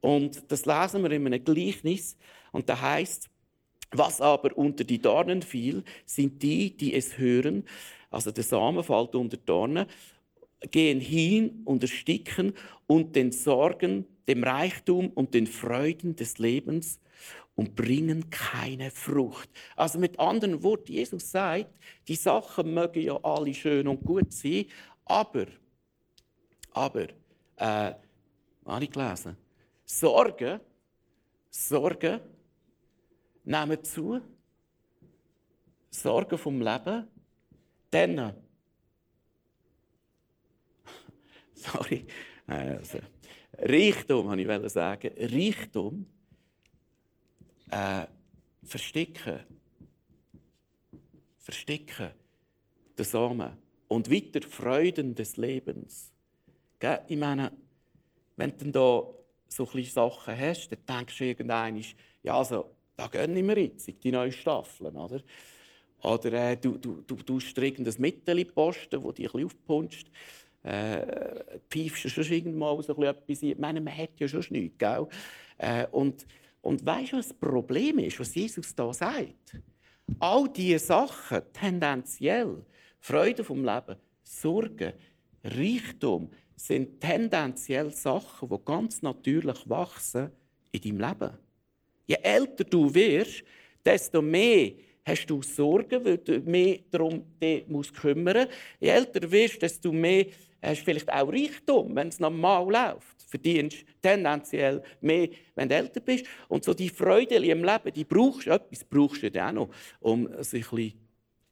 Und 0.00 0.50
das 0.50 0.66
lesen 0.66 1.02
wir 1.02 1.12
in 1.12 1.26
einem 1.26 1.44
Gleichnis. 1.44 2.16
Und 2.50 2.68
da 2.68 2.80
heißt, 2.80 3.30
was 3.92 4.20
aber 4.20 4.56
unter 4.56 4.84
die 4.84 5.00
Dornen 5.00 5.42
fiel, 5.42 5.84
sind 6.04 6.42
die, 6.42 6.76
die 6.76 6.94
es 6.94 7.18
hören, 7.18 7.64
also 8.12 8.30
der 8.30 8.44
Samen 8.44 8.84
fällt 8.84 9.14
unter 9.14 9.36
Dornen, 9.38 9.86
gehen 10.70 11.00
hin 11.00 11.62
und 11.64 11.82
ersticken 11.82 12.52
und 12.86 13.16
den 13.16 13.32
Sorgen, 13.32 14.06
dem 14.28 14.44
Reichtum 14.44 15.08
und 15.08 15.34
den 15.34 15.46
Freuden 15.46 16.14
des 16.14 16.38
Lebens 16.38 17.00
und 17.54 17.74
bringen 17.74 18.30
keine 18.30 18.90
Frucht. 18.90 19.48
Also 19.76 19.98
mit 19.98 20.18
anderen 20.18 20.62
Worten, 20.62 20.92
Jesus 20.92 21.30
sagt, 21.30 21.70
die 22.06 22.14
Sachen 22.14 22.72
mögen 22.72 23.02
ja 23.02 23.18
alle 23.22 23.52
schön 23.54 23.88
und 23.88 24.04
gut 24.04 24.32
sein, 24.32 24.66
aber, 25.04 25.46
aber, 26.70 27.08
äh, 27.56 27.94
habe 28.66 28.84
ich 28.84 28.90
gelesen, 28.90 29.36
Sorgen, 29.84 30.60
Sorgen 31.50 32.20
nehmen 33.44 33.82
zu, 33.82 34.20
Sorgen 35.90 36.38
vom 36.38 36.60
Leben 36.60 37.08
dann, 37.92 38.34
sorry, 41.54 42.06
also, 42.46 42.98
Reichtum, 43.58 44.30
habe 44.30 44.42
ich 44.42 44.72
sagen, 44.72 45.10
Reichtum 45.16 46.06
äh, 47.70 48.06
verstecken, 48.62 49.40
verstecken 51.38 52.10
den 52.96 53.04
Samen. 53.04 53.58
Und 53.88 54.10
weiter 54.10 54.40
Freuden 54.48 55.14
des 55.14 55.36
Lebens. 55.36 56.12
Ich 57.08 57.16
meine, 57.16 57.52
wenn 58.36 58.56
du 58.56 58.70
da 58.70 59.04
so 59.48 59.66
kleine 59.66 59.86
Sachen 59.86 60.38
hast, 60.38 60.70
dann 60.70 60.78
denkst 60.98 61.18
du 61.18 61.24
irgendwann, 61.24 61.84
ja, 62.22 62.38
also, 62.38 62.74
da 62.96 63.06
gehen 63.08 63.46
wir 63.46 63.58
jetzt, 63.58 63.86
die 64.02 64.12
neuen 64.12 64.32
Staffeln, 64.32 64.96
oder? 64.96 65.20
Oder 66.02 66.32
äh, 66.50 66.56
du, 66.56 66.78
du, 66.78 67.02
du 67.06 67.16
tust 67.16 67.56
irgendein 67.56 67.94
Mittel 67.98 68.44
posten, 68.44 69.02
das 69.02 69.14
dich 69.14 69.26
ein 69.26 69.32
bisschen 69.32 69.46
aufpuncht. 69.46 70.10
Äh, 70.64 71.44
piefst 71.68 72.04
du 72.04 72.08
schon 72.08 72.24
irgendwann 72.24 72.82
so 72.82 73.02
etwas 73.02 73.42
Ich 73.42 73.58
meine, 73.58 73.80
man 73.80 73.96
hat 73.96 74.18
ja 74.18 74.28
schon 74.28 74.44
nichts, 74.50 74.78
gell? 74.78 75.06
Äh, 75.58 75.86
und, 75.88 76.26
und 76.60 76.84
weißt 76.84 77.12
du, 77.12 77.16
was 77.18 77.28
das 77.28 77.36
Problem 77.36 77.98
ist, 77.98 78.20
was 78.20 78.34
Jesus 78.34 78.74
da 78.74 78.92
sagt? 78.92 79.60
All 80.18 80.48
diese 80.48 80.78
Sachen, 80.78 81.40
tendenziell, 81.52 82.64
Freude 83.00 83.44
vom 83.44 83.64
Leben, 83.64 83.96
Sorgen, 84.22 84.92
Reichtum, 85.42 86.30
sind 86.56 87.00
tendenziell 87.00 87.90
Sachen, 87.90 88.48
die 88.48 88.64
ganz 88.64 89.02
natürlich 89.02 89.68
wachsen 89.68 90.30
in 90.70 90.80
deinem 90.80 91.00
Leben. 91.00 91.38
Je 92.06 92.16
älter 92.22 92.64
du 92.64 92.92
wirst, 92.94 93.42
desto 93.84 94.22
mehr 94.22 94.72
hast 95.04 95.26
du 95.26 95.42
Sorgen, 95.42 96.04
weil 96.04 96.18
du 96.18 96.40
mehr 96.40 96.78
darum 96.90 97.24
musst 97.66 97.94
kümmern 97.94 98.46
musst. 98.46 98.58
Je 98.80 98.88
älter 98.88 99.30
wirst, 99.30 99.62
desto 99.62 99.92
mehr 99.92 100.26
hast 100.62 100.80
du 100.80 100.84
vielleicht 100.84 101.12
auch 101.12 101.32
Reichtum, 101.32 101.94
wenn 101.94 102.08
es 102.08 102.20
normal 102.20 102.70
läuft. 102.70 103.22
Verdienst 103.28 103.84
tendenziell 104.00 104.82
mehr, 105.00 105.28
wenn 105.54 105.68
du 105.68 105.74
älter 105.74 106.00
bist. 106.00 106.26
Und 106.48 106.64
so 106.64 106.74
die 106.74 106.88
Freude 106.88 107.36
im 107.36 107.64
Leben, 107.64 107.92
die 107.94 108.04
brauchst 108.04 108.46
du, 108.46 108.50
etwas 108.50 108.84
brauchst 108.84 109.22
du 109.22 109.44
auch 109.44 109.52
noch, 109.52 109.70
um 110.00 110.28
sich 110.42 110.70
ein 110.70 110.76
bisschen, 110.76 111.00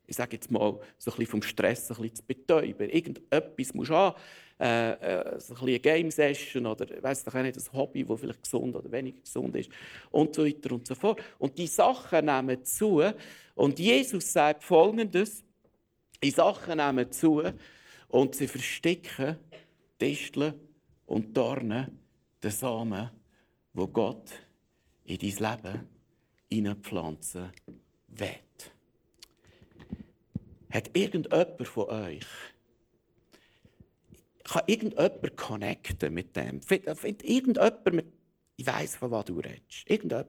ich 0.06 0.16
sage 0.16 0.36
jetzt 0.36 0.50
mal, 0.50 0.78
so 0.98 1.10
ein 1.10 1.16
bisschen 1.16 1.26
vom 1.26 1.42
Stress 1.42 1.90
ein 1.90 1.96
bisschen 1.96 2.14
zu 2.16 2.22
betäuben. 2.24 2.90
Irgendetwas 2.90 3.74
musst 3.74 3.90
du 3.90 3.94
haben 3.94 4.16
äh, 4.60 4.92
äh, 4.92 5.40
so 5.40 5.54
ein 5.54 5.60
eine 5.62 5.80
Game 5.80 6.10
Session 6.10 6.66
oder 6.66 7.02
weiß 7.02 7.24
doch 7.24 7.34
nicht, 7.34 7.56
ein 7.56 7.72
Hobby, 7.72 8.04
das 8.04 8.20
vielleicht 8.20 8.42
gesund 8.42 8.76
oder 8.76 8.92
weniger 8.92 9.20
gesund 9.20 9.56
ist 9.56 9.70
und 10.10 10.34
so 10.34 10.44
weiter 10.44 10.72
und 10.72 10.86
so 10.86 10.94
fort. 10.94 11.22
Und 11.38 11.56
die 11.56 11.66
Sachen 11.66 12.26
nehmen 12.26 12.62
zu 12.62 13.02
und 13.54 13.78
Jesus 13.78 14.32
sagt 14.32 14.62
Folgendes: 14.62 15.42
Die 16.22 16.30
Sachen 16.30 16.76
nehmen 16.76 17.10
zu 17.10 17.42
und 18.08 18.34
sie 18.34 18.48
verstecken 18.48 19.38
Disteln 19.98 20.54
und 21.06 21.34
Dornen 21.34 21.98
den 22.42 22.50
Samen, 22.50 23.10
wo 23.72 23.86
Gott 23.86 24.30
in 25.04 25.18
dein 25.18 25.52
Leben 25.52 25.88
hineinpflanzen 26.50 27.50
will. 28.08 28.28
Hat 30.70 30.90
irgendjemand 30.94 31.66
von 31.66 31.88
euch 31.88 32.26
Kann 34.50 34.62
irgendjemand 34.66 35.36
connecten 35.36 36.12
mit 36.12 36.34
dem? 36.34 36.60
Findet 36.60 37.22
irgendjemand 37.22 37.94
mit, 37.94 38.06
ich 38.56 38.66
weiss, 38.66 38.96
von 38.96 39.12
was 39.12 39.26
du 39.26 39.38
redest. 39.38 39.84
Irgendjemand. 39.86 40.26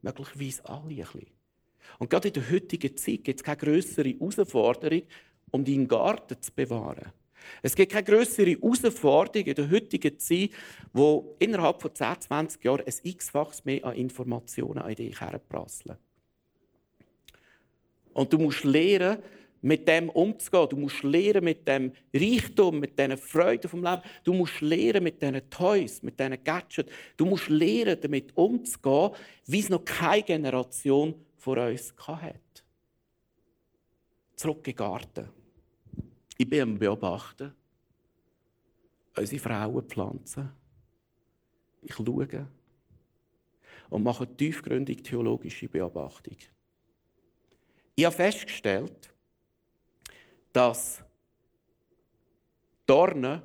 Möglicherweise 0.00 0.64
alle 0.64 0.80
ein 0.80 0.96
bisschen. 0.96 1.26
Und 1.98 2.08
gerade 2.08 2.28
in 2.28 2.34
der 2.34 2.50
heutigen 2.50 2.96
Zeit 2.96 3.24
gibt 3.24 3.40
es 3.40 3.44
keine 3.44 3.58
größere 3.58 4.08
Herausforderung, 4.08 5.02
um 5.50 5.62
deinen 5.62 5.86
Garten 5.86 6.40
zu 6.40 6.50
bewahren. 6.50 7.12
Es 7.60 7.74
gibt 7.74 7.92
keine 7.92 8.04
größere 8.04 8.52
Herausforderung 8.52 9.46
in 9.46 9.54
der 9.54 9.70
heutigen 9.70 10.18
Zeit, 10.18 10.52
wo 10.94 11.36
innerhalb 11.40 11.82
von 11.82 11.94
10, 11.94 12.22
20 12.22 12.64
Jahren 12.64 12.86
ein 12.86 12.94
x-faches 13.02 13.66
mehr 13.66 13.84
an 13.84 13.96
Informationen 13.96 14.78
an 14.78 14.94
dich 14.94 15.20
herprasseln. 15.20 15.98
Und 18.14 18.32
du 18.32 18.38
musst 18.38 18.64
lernen, 18.64 19.22
mit 19.62 19.86
dem 19.86 20.08
umzugehen. 20.10 20.68
Du 20.68 20.76
musst 20.76 21.02
lernen 21.02 21.44
mit 21.44 21.66
dem 21.66 21.92
Reichtum, 22.14 22.80
mit 22.80 22.98
diesen 22.98 23.16
Freuden 23.16 23.68
vom 23.68 23.82
Leben. 23.82 24.02
Du 24.24 24.32
musst 24.32 24.60
lernen 24.60 25.04
mit 25.04 25.20
diesen 25.20 25.50
Toys, 25.50 26.02
mit 26.02 26.18
diesen 26.18 26.42
Gadgets. 26.42 26.90
Du 27.16 27.26
musst 27.26 27.48
lernen, 27.48 27.98
damit 28.00 28.36
umzugehen, 28.36 29.10
wie 29.46 29.60
es 29.60 29.68
noch 29.68 29.84
keine 29.84 30.22
Generation 30.22 31.14
vor 31.36 31.56
uns 31.58 31.94
hatte. 31.98 32.40
Zurück 34.36 34.66
in 34.66 34.72
den 34.72 34.76
Garten. 34.76 35.28
Ich 36.38 36.48
bin 36.48 36.62
am 36.62 36.78
Beobachten. 36.78 37.52
Unsere 39.16 39.40
Frauen 39.40 39.84
pflanzen. 39.84 40.50
Ich 41.82 41.94
schaue 41.94 42.46
und 43.90 44.02
mache 44.04 44.26
tiefgründig 44.36 45.02
theologische 45.02 45.68
Beobachtung. 45.68 46.36
Ich 47.96 48.04
habe 48.04 48.14
festgestellt, 48.14 49.12
dass 50.52 51.02
Dornen 52.86 53.42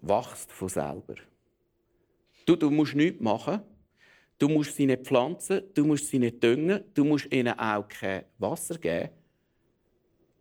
wächst 0.00 0.52
von 0.52 0.68
selber. 0.68 1.14
Du, 2.44 2.56
du 2.56 2.70
musst 2.70 2.94
nichts 2.94 3.20
machen. 3.20 3.60
Du 4.38 4.48
musst 4.48 4.76
sie 4.76 4.86
nicht 4.86 5.06
pflanzen, 5.06 5.62
du 5.72 5.84
musst 5.86 6.08
sie 6.08 6.18
nicht 6.18 6.42
düngen, 6.42 6.84
du 6.92 7.04
musst 7.04 7.32
ihnen 7.32 7.58
auch 7.58 7.88
kein 7.88 8.26
Wasser 8.38 8.76
geben. 8.76 9.08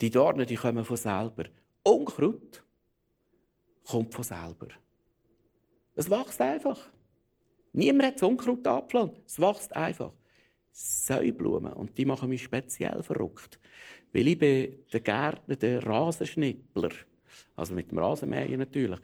Die 0.01 0.09
Dornen 0.09 0.45
die 0.45 0.55
kommen 0.55 0.83
von 0.83 0.97
selber. 0.97 1.45
Unkraut 1.81 2.61
kommt 3.85 4.13
von 4.13 4.23
selber. 4.23 4.67
Es 5.95 6.09
wächst 6.09 6.41
einfach. 6.41 6.91
Niemand 7.71 8.07
hat 8.07 8.15
das 8.15 8.23
Unkraut 8.23 8.67
angepflanzt. 8.67 9.21
Es 9.25 9.39
wächst 9.39 9.73
einfach. 9.75 10.11
Säublumen. 10.77 11.71
Und 11.71 11.97
die 11.97 12.05
machen 12.05 12.29
mich 12.29 12.43
speziell 12.43 13.01
verrückt. 13.01 13.59
Weil 14.11 14.27
ich 14.27 14.37
bin 14.37 14.79
der 14.91 14.99
Gärtner, 14.99 15.55
der 15.55 15.85
Rasenschnippler. 15.85 16.89
Also 17.55 17.73
mit 17.73 17.91
dem 17.91 17.99
Rasenmäher 17.99 18.57
natürlich. 18.57 18.99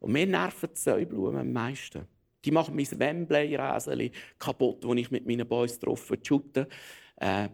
Und 0.00 0.12
mir 0.12 0.26
nerven 0.26 0.70
die 0.74 0.80
Säublumen 0.80 1.40
am 1.40 1.52
meisten. 1.52 2.06
Die 2.44 2.50
machen 2.50 2.74
mein 2.74 2.86
Wembley-Rasen 2.98 4.10
kaputt, 4.38 4.84
wo 4.84 4.92
ich 4.94 5.10
mit 5.10 5.24
meinen 5.24 5.46
Boys 5.46 5.78
drauf 5.78 6.12
shoote. 6.22 6.68
Äh, 7.16 7.48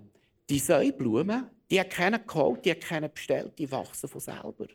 die 0.48 0.58
Säublumen, 0.58 1.50
die 1.70 1.78
haben 1.78 1.90
keinen 1.90 2.26
geholt, 2.26 2.64
die 2.64 2.70
haben 2.70 2.80
keinen 2.80 3.12
bestellt, 3.12 3.58
die 3.58 3.70
wachsen 3.70 4.08
von 4.08 4.20
selber. 4.20 4.66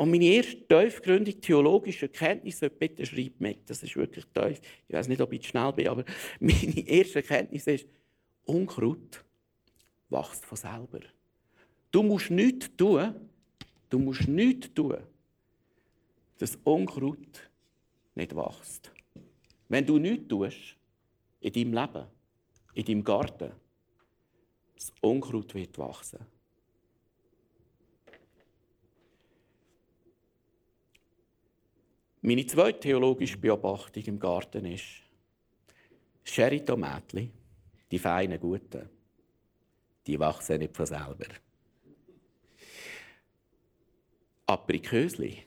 Und 0.00 0.12
meine 0.12 0.24
erste 0.24 0.66
tiefgründige 0.66 1.42
theologische 1.42 2.06
Erkenntnis, 2.06 2.58
bitte 2.78 3.04
schreibt 3.04 3.38
mit, 3.38 3.68
das 3.68 3.82
ist 3.82 3.94
wirklich 3.96 4.24
tief, 4.32 4.58
ich 4.88 4.94
weiß 4.94 5.08
nicht, 5.08 5.20
ob 5.20 5.30
ich 5.30 5.46
schnell 5.46 5.70
bin, 5.74 5.88
aber 5.88 6.06
meine 6.40 6.88
erste 6.88 7.16
Erkenntnis 7.16 7.66
ist, 7.66 7.86
Unkraut 8.46 9.22
wächst 10.08 10.46
von 10.46 10.56
selber. 10.56 11.00
Du 11.90 12.02
musst 12.02 12.30
nichts 12.30 12.74
tun, 12.78 13.14
du 13.90 13.98
musst 13.98 14.26
nichts 14.26 14.72
tun, 14.72 14.96
dass 16.38 16.56
Unkraut 16.64 17.50
nicht 18.14 18.34
wächst. 18.34 18.90
Wenn 19.68 19.84
du 19.84 19.98
nichts 19.98 20.28
tust, 20.28 20.76
in 21.40 21.52
deinem 21.52 21.74
Leben, 21.74 22.06
in 22.72 22.84
deinem 22.86 23.04
Garten, 23.04 23.52
das 24.76 24.90
Unkraut 25.02 25.54
wird 25.54 25.76
wachsen. 25.76 26.24
Meine 32.22 32.46
zweite 32.46 32.80
theologische 32.80 33.38
Beobachtung 33.38 34.02
im 34.02 34.18
Garten 34.18 34.66
ist, 34.66 34.84
Sherry-Tomatli, 36.22 37.30
die 37.90 37.98
feinen, 37.98 38.38
guten, 38.38 38.90
die 40.06 40.20
wachsen 40.20 40.58
nicht 40.58 40.76
von 40.76 40.84
selber. 40.84 41.26
Aprikösli, 44.46 45.44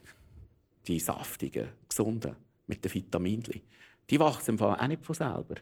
die 0.87 0.99
saftigen, 0.99 1.69
gesunden, 1.87 2.35
mit 2.65 2.83
den 2.83 2.91
Vitaminchen, 2.91 3.61
die 4.09 4.19
wachsen 4.19 4.59
auch 4.59 4.87
nicht 4.87 5.05
von 5.05 5.13
selber. 5.13 5.55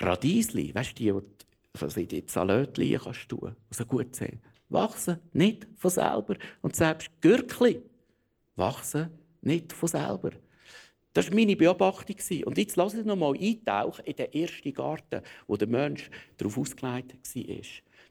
Radiesli, 0.00 0.74
weißt 0.74 0.98
du, 0.98 1.20
die, 1.20 1.80
was 1.80 1.96
in 1.96 2.08
die 2.08 2.24
Salatli 2.26 2.98
kannst 3.00 3.30
du 3.30 3.36
tun, 3.36 3.56
also 3.70 3.86
gut 3.86 4.16
sehen, 4.16 4.40
wachsen 4.68 5.20
nicht 5.32 5.68
von 5.76 5.90
selber. 5.90 6.36
Und 6.60 6.74
selbst 6.74 7.08
Gürkli 7.20 7.80
wachsen 8.56 9.10
nicht 9.44 9.72
von 9.72 9.88
selber. 9.88 10.30
Das 11.12 11.28
war 11.28 11.36
meine 11.36 11.56
Beobachtung. 11.56 12.16
Und 12.44 12.58
jetzt 12.58 12.76
lasse 12.76 13.00
ich 13.00 13.06
noch 13.06 13.16
mal 13.16 13.34
eintauchen 13.38 14.04
in 14.04 14.16
den 14.16 14.32
ersten 14.32 14.74
Garten, 14.74 15.22
wo 15.46 15.56
der 15.56 15.68
Mensch 15.68 16.10
darauf 16.36 16.58
ausgelegt 16.58 17.14
war. 17.36 17.54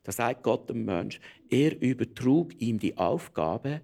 Da 0.03 0.11
sagt 0.11 0.43
Gott 0.43 0.69
dem 0.69 0.85
Mensch, 0.85 1.19
er 1.49 1.79
übertrug 1.81 2.59
ihm 2.61 2.79
die 2.79 2.97
Aufgabe, 2.97 3.81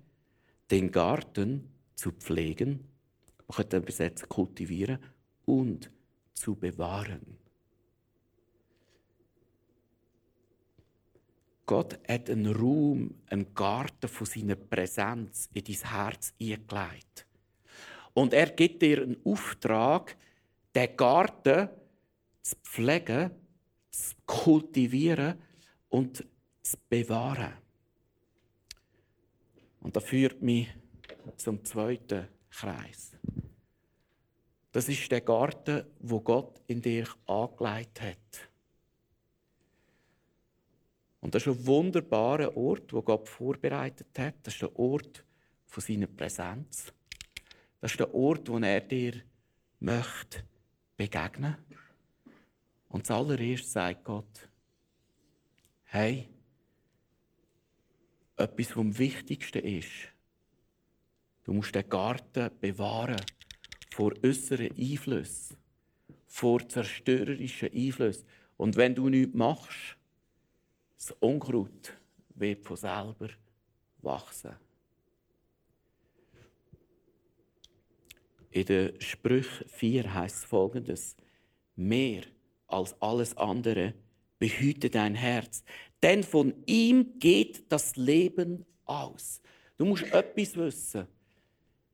den 0.72 0.92
Garten 0.92 1.70
zu 1.96 2.12
pflegen, 2.12 2.86
man 3.48 3.56
könnte 3.56 3.78
übersetzen, 3.78 4.30
kultivieren 4.30 5.00
und 5.46 5.92
zu 6.34 6.56
bewahren. 6.56 7.38
Gott 11.66 12.00
hat 12.08 12.30
einen 12.30 12.52
Raum, 12.52 13.16
einen 13.28 13.54
Garten 13.54 14.08
von 14.08 14.26
seiner 14.26 14.56
Präsenz 14.56 15.50
in 15.54 15.64
dein 15.64 15.92
Herz 15.92 16.34
eingelegt. 16.42 17.28
Und 18.20 18.34
er 18.34 18.48
gibt 18.48 18.82
dir 18.82 19.02
einen 19.02 19.16
Auftrag, 19.24 20.18
den 20.76 20.98
Garten 20.98 21.70
zu 22.42 22.58
pflegen, 22.64 23.32
zu 23.92 24.14
kultivieren 24.26 25.42
und 25.88 26.26
zu 26.62 26.78
bewahren. 26.90 27.54
Und 29.80 29.96
das 29.96 30.04
führt 30.04 30.42
mich 30.42 30.68
zum 31.38 31.64
zweiten 31.64 32.28
Kreis. 32.50 33.16
Das 34.74 34.90
ist 34.90 35.10
der 35.10 35.22
Garten, 35.22 35.86
wo 36.00 36.20
Gott 36.20 36.62
in 36.68 36.82
dir 36.82 37.08
angelegt 37.26 38.02
hat. 38.02 38.50
Und 41.22 41.34
das 41.34 41.48
ist 41.48 41.58
ein 41.58 41.66
wunderbarer 41.66 42.58
Ort, 42.58 42.92
wo 42.92 43.02
Gott 43.02 43.30
vorbereitet 43.30 44.20
hat. 44.20 44.36
Das 44.44 44.56
ist 44.56 44.62
der 44.62 44.78
Ort 44.78 45.24
von 45.68 45.82
seiner 45.82 46.08
Präsenz. 46.08 46.92
Das 47.82 47.92
ist 47.92 48.00
der 48.00 48.14
Ort, 48.14 48.50
wo 48.50 48.58
er 48.58 48.82
dir 48.82 49.22
möchte 49.80 50.44
begegnen. 50.98 51.58
Und 52.90 53.08
zuallererst 53.08 53.72
sagt 53.72 54.04
Gott, 54.04 54.50
hey, 55.84 56.28
etwas 58.36 58.68
vom 58.68 58.98
Wichtigsten 58.98 59.64
ist, 59.64 59.90
du 61.44 61.54
musst 61.54 61.76
den 61.76 61.88
Garten 61.88 62.50
bewahren 62.60 63.22
vor 63.92 64.14
äußeren 64.24 64.72
Einflüssen, 64.78 65.58
vor 66.26 66.68
zerstörerischen 66.68 67.72
Einflüssen. 67.72 68.26
Und 68.58 68.76
wenn 68.76 68.96
du 68.96 69.10
nichts 69.10 69.36
machst, 69.36 69.98
das 70.98 71.12
Unkraut 71.20 71.98
wird 72.36 72.66
von 72.66 72.78
selber 72.78 73.30
wachsen. 74.02 74.56
In 78.52 78.66
der 78.66 78.94
Sprüch 79.00 79.48
4 79.68 80.14
heißt 80.14 80.46
folgendes: 80.46 81.16
Mehr 81.76 82.24
als 82.68 83.00
alles 83.02 83.38
andere 83.38 83.94
behüte 84.40 84.90
dein 84.90 85.16
Herz, 85.16 85.64
denn 86.02 86.24
von 86.24 86.54
ihm 86.66 87.20
geht 87.20 87.72
das 87.72 87.96
Leben 87.96 88.66
aus. 88.86 89.42
Du 89.78 89.86
musst 89.86 90.04
etwas 90.12 90.56
wissen. 90.56 91.08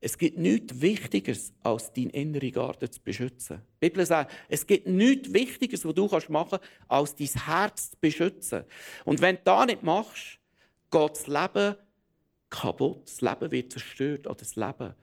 Es 0.00 0.16
gibt 0.16 0.38
nichts 0.38 0.80
Wichtigeres, 0.80 1.52
als 1.62 1.92
deinen 1.92 2.10
inneren 2.10 2.52
Garten 2.52 2.90
zu 2.90 3.00
beschützen. 3.00 3.62
Die 3.82 3.88
Bibel 3.88 4.04
sagt, 4.04 4.32
es 4.48 4.66
gibt 4.66 4.86
nichts 4.86 5.32
Wichtigeres, 5.32 5.84
was 5.84 5.94
du 5.94 6.06
machen 6.28 6.58
kannst, 6.60 6.64
als 6.86 7.14
dein 7.16 7.44
Herz 7.46 7.90
zu 7.90 7.96
beschützen. 8.00 8.64
Und 9.04 9.20
wenn 9.20 9.36
du 9.36 9.42
das 9.44 9.66
nicht 9.66 9.82
machst, 9.82 10.38
geht 10.90 11.10
das 11.10 11.26
Leben 11.26 11.76
kaputt. 12.50 13.02
Das 13.06 13.20
Leben 13.20 13.50
wird 13.50 13.72
zerstört 13.72 14.26
oder 14.26 14.36
das 14.36 14.54
Leben 14.54 14.94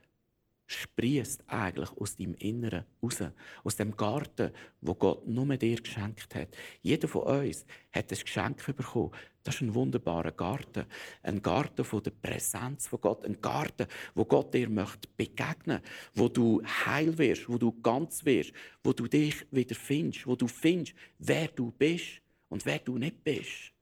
sprießt 0.74 1.44
eigentlich 1.48 1.92
aus 1.92 2.16
deinem 2.16 2.36
Inneren 2.36 2.86
raus. 3.02 3.24
Aus 3.64 3.76
dem 3.76 3.96
Garten, 3.96 4.52
wo 4.82 4.96
Gott 4.96 5.28
nur 5.28 5.58
dir 5.58 5.82
geschenkt 5.82 6.36
hat. 6.36 6.50
Jeder 6.82 7.08
von 7.08 7.24
uns 7.24 7.66
hat 7.92 8.12
ein 8.12 8.18
Geschenk 8.18 8.66
bekommen. 8.66 9.12
Das 9.44 9.56
ist 9.56 9.62
ein 9.62 9.74
wunderbarer 9.74 10.32
Garten. 10.32 10.86
Ein 11.22 11.42
Garten 11.42 11.84
von 11.84 12.02
der 12.02 12.12
Präsenz 12.12 12.88
von 12.88 13.02
Gott. 13.02 13.26
Ein 13.26 13.42
Garten, 13.42 13.88
wo 14.16 14.24
Gott 14.24 14.54
dir 14.54 14.70
möchte 14.70 15.10
begegnen 15.18 15.82
wo 16.14 16.30
du 16.30 16.62
heil 16.64 17.18
wirst, 17.18 17.50
wo 17.50 17.58
du 17.58 17.72
ganz 17.82 18.24
wirst, 18.26 18.54
wo 18.84 18.94
du 18.94 19.08
dich 19.08 19.46
wieder 19.52 19.76
findest, 19.76 20.26
wo 20.26 20.36
du 20.36 20.48
findest, 20.48 20.96
wer 21.20 21.48
du 21.48 21.72
bist 21.72 22.22
und 22.50 22.66
wer 22.66 22.80
du 22.80 22.98
nicht 22.98 23.24
bist. 23.24 23.73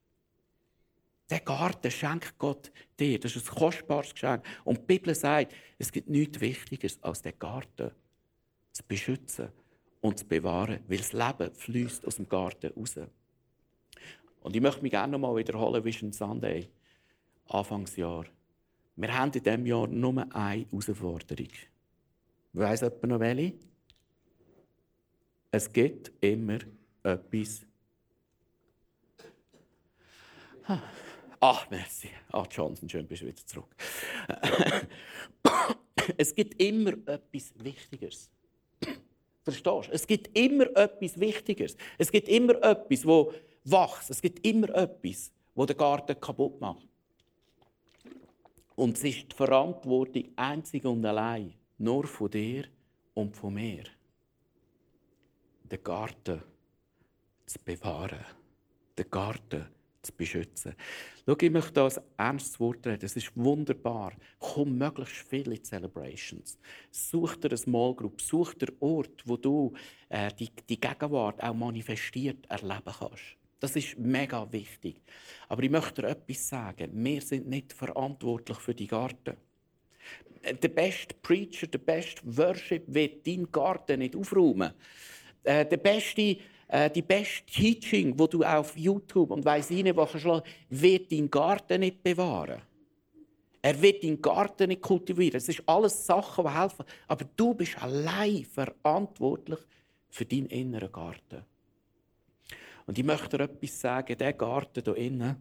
Der 1.31 1.39
Garten 1.39 1.89
schenkt 1.89 2.37
Gott 2.37 2.73
dir. 2.99 3.17
Das 3.17 3.37
ist 3.37 3.49
ein 3.49 3.55
kostbares 3.55 4.11
Geschenk. 4.13 4.43
Und 4.65 4.79
die 4.79 4.83
Bibel 4.83 5.15
sagt, 5.15 5.53
es 5.79 5.89
gibt 5.89 6.09
nichts 6.09 6.41
Wichtigeres, 6.41 7.01
als 7.01 7.21
den 7.21 7.39
Garten 7.39 7.91
zu 8.73 8.83
beschützen 8.85 9.47
und 10.01 10.19
zu 10.19 10.25
bewahren, 10.25 10.81
weil 10.89 10.97
das 10.97 11.13
Leben 11.13 11.55
fließt 11.55 12.05
aus 12.05 12.17
dem 12.17 12.27
Garten 12.27 12.73
raus. 12.73 12.99
Und 14.41 14.55
ich 14.55 14.61
möchte 14.61 14.81
mich 14.81 14.91
gerne 14.91 15.13
noch 15.13 15.19
mal 15.19 15.35
wiederholen, 15.37 15.85
Vision 15.85 16.11
Sunday, 16.11 16.67
Anfangsjahr. 17.47 18.25
Wir 18.97 19.17
haben 19.17 19.31
in 19.31 19.41
diesem 19.41 19.65
Jahr 19.65 19.87
nur 19.87 20.35
eine 20.35 20.65
Herausforderung. 20.69 21.47
Weiss 22.51 22.81
jemand 22.81 23.03
noch 23.03 23.19
welche? 23.21 23.53
Es 25.49 25.71
gibt 25.71 26.11
immer 26.19 26.59
etwas. 27.03 27.65
Ach, 31.43 31.67
merci. 31.71 32.07
Ah, 32.31 32.45
Johnson, 32.51 32.87
schön 32.87 33.07
bist 33.07 33.23
du 33.23 33.25
wieder 33.25 33.43
zurück. 33.43 33.75
es 36.17 36.35
gibt 36.35 36.61
immer 36.61 36.91
etwas 37.07 37.51
Wichtigeres. 37.57 38.29
Verstehst 39.43 39.65
du? 39.65 39.91
Es 39.91 40.05
gibt 40.05 40.37
immer 40.37 40.65
etwas 40.77 41.19
Wichtigeres. 41.19 41.75
Es 41.97 42.11
gibt 42.11 42.29
immer 42.29 42.61
etwas, 42.63 43.03
wo 43.07 43.33
wächst. 43.63 44.11
Es 44.11 44.21
gibt 44.21 44.45
immer 44.45 44.69
etwas, 44.69 45.31
wo 45.55 45.65
den 45.65 45.75
Garten 45.75 46.19
kaputt 46.21 46.61
macht. 46.61 46.87
Und 48.75 48.97
es 48.97 49.03
ist 49.03 49.31
die 49.31 49.35
Verantwortung 49.35 50.25
einzig 50.35 50.85
und 50.85 51.03
allein 51.03 51.55
nur 51.79 52.05
von 52.05 52.29
dir 52.29 52.65
und 53.15 53.35
von 53.35 53.55
mir, 53.55 53.85
den 55.63 55.83
Garten 55.83 56.43
zu 57.47 57.57
bewahren. 57.65 58.25
Den 58.95 59.09
Garten 59.09 59.80
zu 60.01 60.11
beschützen. 60.13 60.75
Schau, 61.25 61.35
ich 61.39 61.51
möchte 61.51 61.73
da 61.73 61.87
ein 61.87 62.01
ernstes 62.17 62.59
Wort 62.59 62.85
reden. 62.85 63.05
Es 63.05 63.15
ist 63.15 63.31
wunderbar. 63.35 64.13
Komm 64.39 64.77
möglichst 64.77 65.27
viele 65.29 65.61
Celebrations. 65.61 66.57
Such 66.89 67.35
dir 67.37 67.49
eine 67.49 67.57
Small 67.57 67.95
Group. 67.95 68.21
Such 68.21 68.53
dir 68.55 68.73
Ort, 68.79 69.23
wo 69.25 69.37
du 69.37 69.73
äh, 70.09 70.31
die, 70.39 70.49
die 70.69 70.79
Gegenwart 70.79 71.41
auch 71.43 71.53
manifestiert 71.53 72.45
erleben 72.49 72.93
kannst. 72.97 73.37
Das 73.59 73.75
ist 73.75 73.97
mega 73.99 74.51
wichtig. 74.51 75.01
Aber 75.47 75.61
ich 75.61 75.69
möchte 75.69 76.01
dir 76.01 76.09
etwas 76.09 76.49
sagen. 76.49 76.89
Wir 76.93 77.21
sind 77.21 77.47
nicht 77.47 77.73
verantwortlich 77.73 78.57
für 78.57 78.73
die 78.73 78.87
Garten. 78.87 79.37
Der 80.43 80.69
beste 80.69 81.13
Preacher, 81.21 81.67
der 81.67 81.77
beste 81.77 82.21
Worship 82.25 82.83
wird 82.87 83.27
deinen 83.27 83.51
Garten 83.51 83.99
nicht 83.99 84.15
aufräumen. 84.15 84.73
Äh, 85.43 85.65
der 85.67 85.77
beste 85.77 86.37
äh, 86.71 86.89
die 86.89 87.01
beste 87.01 87.45
Teaching, 87.45 88.17
wo 88.17 88.27
du 88.27 88.43
auf 88.43 88.77
YouTube 88.77 89.31
und 89.31 89.43
weiss 89.43 89.69
nicht, 89.69 89.93
wo 89.93 90.07
wird 90.69 91.11
deinen 91.11 91.29
Garten 91.29 91.81
nicht 91.81 92.01
bewahren. 92.01 92.61
Er 93.61 93.79
wird 93.81 94.03
deinen 94.03 94.21
Garten 94.21 94.69
nicht 94.69 94.81
kultivieren. 94.81 95.35
Es 95.35 95.49
ist 95.49 95.61
alles 95.67 96.05
Sachen, 96.05 96.45
die 96.45 96.57
helfen. 96.57 96.85
Aber 97.07 97.25
du 97.35 97.53
bist 97.53 97.77
allein 97.77 98.45
verantwortlich 98.45 99.59
für 100.09 100.25
deinen 100.25 100.45
inneren 100.47 100.91
Garten. 100.91 101.43
Und 102.87 102.97
ich 102.97 103.03
möchte 103.03 103.37
dir 103.37 103.43
etwas 103.43 103.79
sagen. 103.79 104.17
Der 104.17 104.33
Garten 104.33 104.81
hier 104.83 104.95
innen, 104.95 105.35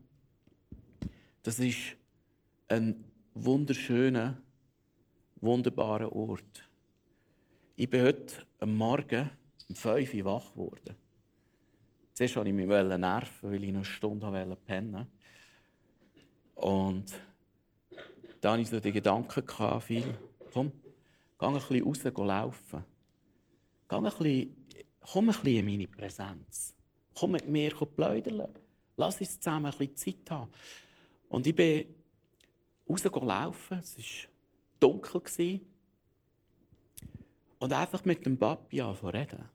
das 1.44 1.60
ist 1.60 1.96
ein 2.66 3.04
wunderschöner, 3.34 4.36
wunderbarer 5.40 6.12
Ort. 6.12 6.68
Ich 7.76 7.88
bin 7.88 8.02
heute 8.02 8.34
am 8.58 8.76
Morgen 8.76 9.30
um 9.68 9.76
5 9.76 10.12
Uhr 10.14 10.24
wach 10.24 10.52
geworden. 10.52 10.99
Zuerst 12.20 12.36
wollte 12.36 12.50
ich 12.50 12.54
mich 12.54 12.66
nerven, 12.66 13.50
weil 13.50 13.64
ich 13.64 13.70
noch 13.70 13.76
eine 13.76 13.84
Stunde 13.86 14.56
pennen 14.66 15.06
Und 16.56 17.06
dann 18.42 18.52
hatte 18.52 18.60
ich 18.60 18.68
so 18.68 18.78
die 18.78 18.92
Gedanken, 18.92 19.42
viel, 19.80 20.18
komm, 20.52 20.70
geh 21.38 21.46
ein 21.46 21.54
bisschen 21.54 21.82
raus 21.82 22.04
laufen. 22.04 22.84
Geh 23.88 23.96
ein 23.96 24.02
bisschen, 24.02 24.66
komm 25.00 25.30
ein 25.30 25.34
bisschen 25.34 25.46
in 25.46 25.64
meine 25.64 25.88
Präsenz. 25.88 26.74
Komm 27.14 27.30
mit 27.30 27.48
mir 27.48 27.70
plaudern. 27.70 28.48
Lass 28.98 29.18
uns 29.18 29.40
zusammen 29.40 29.72
ein 29.72 29.78
bisschen 29.78 29.96
Zeit 29.96 30.30
haben. 30.30 30.50
Und 31.30 31.46
ich 31.46 31.54
bin 31.54 31.86
rausgelaufen. 32.86 33.78
Es 33.78 33.96
war 33.96 34.04
dunkel. 34.78 35.60
Und 37.60 37.72
einfach 37.72 38.04
mit 38.04 38.26
dem 38.26 38.36
Papi 38.36 38.82
anfangen 38.82 39.16
reden. 39.16 39.48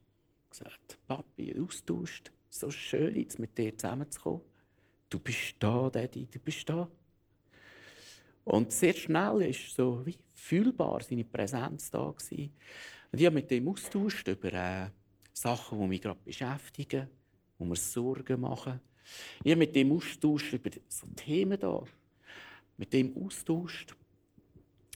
Gesagt, 0.49 0.97
Papi, 1.06 1.56
austauscht 1.62 2.32
so 2.56 2.72
schön, 2.72 3.15
jetzt 3.15 3.38
mit 3.38 3.58
dir 3.58 3.78
zusammenzukommen. 3.78 4.41
Du 5.10 5.20
bist 5.20 5.56
da, 5.60 5.89
Daddy, 5.89 6.28
du 6.32 6.39
bist 6.39 6.68
da. 6.70 6.89
Und 8.46 8.72
sehr 8.72 8.94
schnell 8.94 9.41
ist 9.41 9.76
so 9.76 10.06
wie 10.06 10.18
fühlbar 10.34 11.02
seine 11.02 11.26
Präsenz 11.26 11.89
da 11.91 12.12
gewesen. 12.12 12.54
Und 13.12 13.20
ich 13.20 13.26
habe 13.26 13.36
mit 13.36 13.52
ihm 13.52 13.68
austauscht 13.68 14.28
über 14.28 14.54
äh, 14.54 14.89
Sachen, 15.34 15.80
die 15.80 15.88
mich 15.88 16.02
gerade 16.02 16.20
beschäftigen, 16.24 17.10
wo 17.58 17.65
mir 17.65 17.76
Sorgen 17.76 18.41
machen. 18.41 18.80
Ich 19.44 19.52
habe 19.52 19.60
mit 19.60 19.76
ihm 19.76 19.91
austauscht 19.91 20.54
über 20.54 20.70
so 20.88 21.08
Themen 21.15 21.60
da. 21.60 21.84
Mit 22.78 22.94
ihm 22.94 23.15
austauscht. 23.18 23.96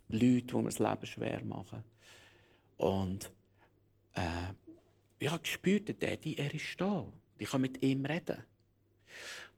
Leute, 0.09 0.41
die 0.41 0.55
mir 0.55 0.63
das 0.63 0.79
Leben 0.79 1.05
schwer 1.05 1.43
machen. 1.45 1.83
Und 2.77 3.31
äh, 4.13 4.53
ich 5.19 5.29
habe 5.29 5.41
gespürt, 5.41 5.87
der 5.87 5.95
Daddy, 5.95 6.35
er 6.35 6.53
ist 6.53 6.79
da. 6.79 7.05
Ich 7.39 7.49
kann 7.49 7.61
mit 7.61 7.81
ihm 7.81 8.05
reden. 8.05 8.43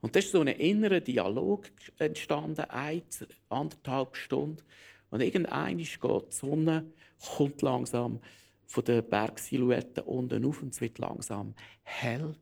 Und 0.01 0.15
das 0.15 0.25
ist 0.25 0.31
so 0.31 0.41
ein 0.41 0.47
innerer 0.47 0.99
Dialog 0.99 1.69
entstanden, 1.97 2.65
eine, 2.69 3.03
anderthalb 3.49 4.15
Stunden. 4.15 4.63
Und 5.09 5.21
irgendwann 5.21 5.77
geht 5.77 6.31
die 6.31 6.35
Sonne, 6.35 6.91
kommt 7.35 7.61
langsam 7.61 8.19
von 8.65 8.85
der 8.85 9.01
Bergsilhouette 9.01 10.03
unten 10.03 10.45
auf 10.45 10.61
und 10.61 10.73
es 10.73 10.81
wird 10.81 10.97
langsam 10.97 11.53
hell. 11.83 12.35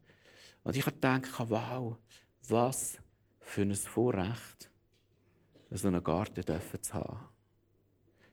Und 0.63 0.77
ich 0.77 0.85
habe 0.85 1.49
wow, 1.49 1.97
was 2.47 2.99
für 3.39 3.63
ein 3.63 3.75
Vorrecht, 3.75 4.69
so 5.71 5.87
einen 5.87 6.03
Garten 6.03 6.43
zu 6.81 6.93
haben. 6.93 7.19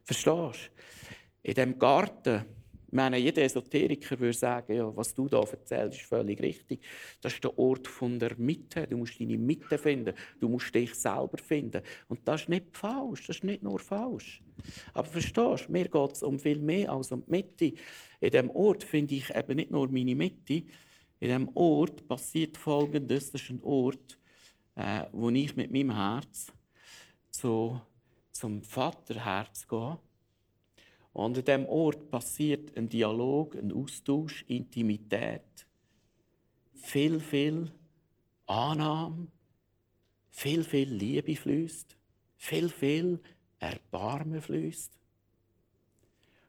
Verstehst 0.04 0.26
du? 0.26 1.42
In 1.42 1.54
diesem 1.54 1.78
Garten 1.78 2.44
meine, 2.92 3.18
jeder 3.18 3.42
Esoteriker 3.42 4.18
würde 4.18 4.36
sagen, 4.36 4.74
ja, 4.74 4.96
was 4.96 5.12
du 5.12 5.28
da 5.28 5.40
erzählst, 5.40 6.00
ist 6.00 6.06
völlig 6.06 6.40
richtig. 6.40 6.80
Das 7.20 7.34
ist 7.34 7.42
der 7.42 7.58
Ort 7.58 7.88
von 7.88 8.18
der 8.18 8.36
Mitte. 8.38 8.86
Du 8.86 8.96
musst 8.96 9.20
deine 9.20 9.36
Mitte 9.36 9.76
finden. 9.76 10.14
Du 10.40 10.48
musst 10.48 10.74
dich 10.74 10.94
selber 10.94 11.38
finden. 11.38 11.82
Und 12.08 12.26
das 12.26 12.42
ist 12.42 12.48
nicht 12.48 12.76
falsch. 12.76 13.26
Das 13.26 13.36
ist 13.36 13.44
nicht 13.44 13.62
nur 13.62 13.78
falsch. 13.78 14.42
Aber 14.94 15.08
verstehst 15.08 15.66
du, 15.66 15.72
mir 15.72 15.88
geht 15.88 16.12
es 16.12 16.22
um 16.22 16.38
viel 16.38 16.60
mehr 16.60 16.92
als 16.92 17.10
um 17.10 17.24
die 17.24 17.30
Mitte. 17.30 17.72
In 18.20 18.30
diesem 18.30 18.50
Ort 18.50 18.84
finde 18.84 19.16
ich 19.16 19.34
eben 19.34 19.56
nicht 19.56 19.70
nur 19.70 19.88
meine 19.88 20.14
Mitte. 20.14 20.62
In 21.18 21.28
diesem 21.28 21.48
Ort 21.54 22.06
passiert 22.06 22.56
Folgendes. 22.56 23.32
Das 23.32 23.42
ist 23.42 23.50
ein 23.50 23.62
Ort, 23.62 24.18
äh, 24.76 25.04
wo 25.12 25.30
ich 25.30 25.56
mit 25.56 25.72
meinem 25.72 25.94
Herz 25.94 26.52
zu, 27.30 27.80
zum 28.30 28.62
Vaterherz 28.62 29.66
gehe 29.66 29.98
und 31.16 31.38
an 31.38 31.44
diesem 31.46 31.66
Ort 31.66 32.10
passiert 32.10 32.76
ein 32.76 32.90
Dialog, 32.90 33.56
ein 33.56 33.72
Austausch, 33.72 34.44
Intimität, 34.48 35.66
viel, 36.74 37.20
viel 37.20 37.72
Annahme, 38.44 39.26
viel, 40.28 40.62
viel 40.62 40.92
Liebe 40.92 41.34
fließt, 41.34 41.96
viel, 42.36 42.68
viel 42.68 43.18
Erbarmen 43.58 44.42
fließt. 44.42 44.92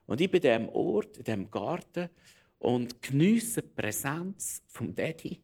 Und 0.06 0.19
ich 0.19 0.30
bin 0.30 0.45
an 0.45 0.60
diesem 0.60 0.69
Ort, 0.75 1.15
in 1.15 1.23
diesem 1.23 1.49
Garten 1.49 2.10
und 2.60 3.01
geniesse 3.01 3.62
die 3.62 3.69
Präsenz 3.69 4.63
vom 4.67 4.93
Daddy. 4.93 5.39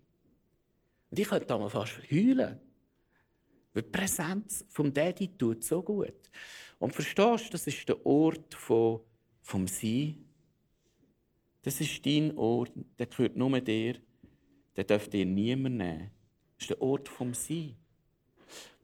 Und 1.12 1.19
ich 1.19 1.29
könnte 1.29 1.45
da 1.45 1.57
mal 1.57 1.69
fast 1.69 1.97
heulen. 2.12 2.59
Weil 3.71 3.83
die 3.83 3.89
Präsenz 3.89 4.65
vom 4.67 4.93
Daddy 4.93 5.29
tut 5.38 5.63
so 5.63 5.81
gut. 5.81 6.29
Und 6.77 6.93
verstehst 6.93 7.45
du, 7.45 7.51
das 7.51 7.67
ist 7.67 7.88
der 7.88 8.05
Ort 8.05 8.53
von 8.53 8.99
vom 9.43 9.67
Sein. 9.67 10.25
Das 11.62 11.79
ist 11.79 12.06
dein 12.06 12.36
Ort, 12.38 12.71
der 12.97 13.06
gehört 13.06 13.36
nur 13.36 13.62
dir. 13.62 13.95
Den 14.75 14.88
darf 14.88 15.08
dir 15.08 15.25
niemand 15.25 15.77
nehmen. 15.77 16.12
Das 16.56 16.63
ist 16.63 16.69
der 16.71 16.82
Ort 16.82 17.08
vom 17.08 17.34
Sein. 17.34 17.75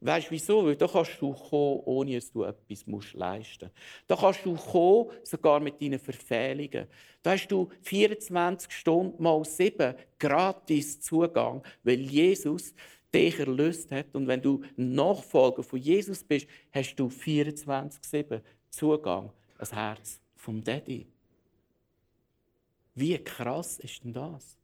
Weißt 0.02 0.28
du 0.28 0.32
wieso? 0.32 0.66
Weil 0.66 0.76
da 0.76 0.88
kannst 0.88 1.22
du 1.22 1.34
kommen, 1.34 1.82
ohne 1.86 2.16
dass 2.16 2.32
du 2.32 2.44
etwas 2.44 2.88
musst 2.88 3.14
leisten 3.14 3.66
musst. 3.66 4.08
Da 4.08 4.16
kannst 4.16 4.46
du 4.46 4.56
kommen, 4.56 5.10
sogar 5.24 5.60
mit 5.60 5.82
deinen 5.82 6.00
Verfehlungen. 6.00 6.88
Da 7.22 7.32
hast 7.32 7.48
du 7.48 7.70
24 7.82 8.72
Stunden 8.72 9.22
mal 9.22 9.44
7 9.44 9.96
gratis 10.18 11.02
Zugang, 11.02 11.64
weil 11.84 12.00
Jesus 12.00 12.74
dich 13.14 13.40
erlöst 13.40 13.92
hat. 13.92 14.16
Und 14.16 14.28
wenn 14.28 14.42
du 14.42 14.62
Nachfolger 14.78 15.64
von 15.64 15.80
Jesus 15.80 16.24
bist, 16.24 16.48
hast 16.72 16.96
du 16.96 17.08
24-7 17.08 18.42
Zugang 18.70 19.34
ans 19.58 19.74
Herz 19.74 20.22
vom 20.40 20.64
Daddy. 20.64 21.06
Wie 22.96 23.18
krass 23.18 23.78
ist 23.80 24.04
denn 24.04 24.14
das? 24.14 24.58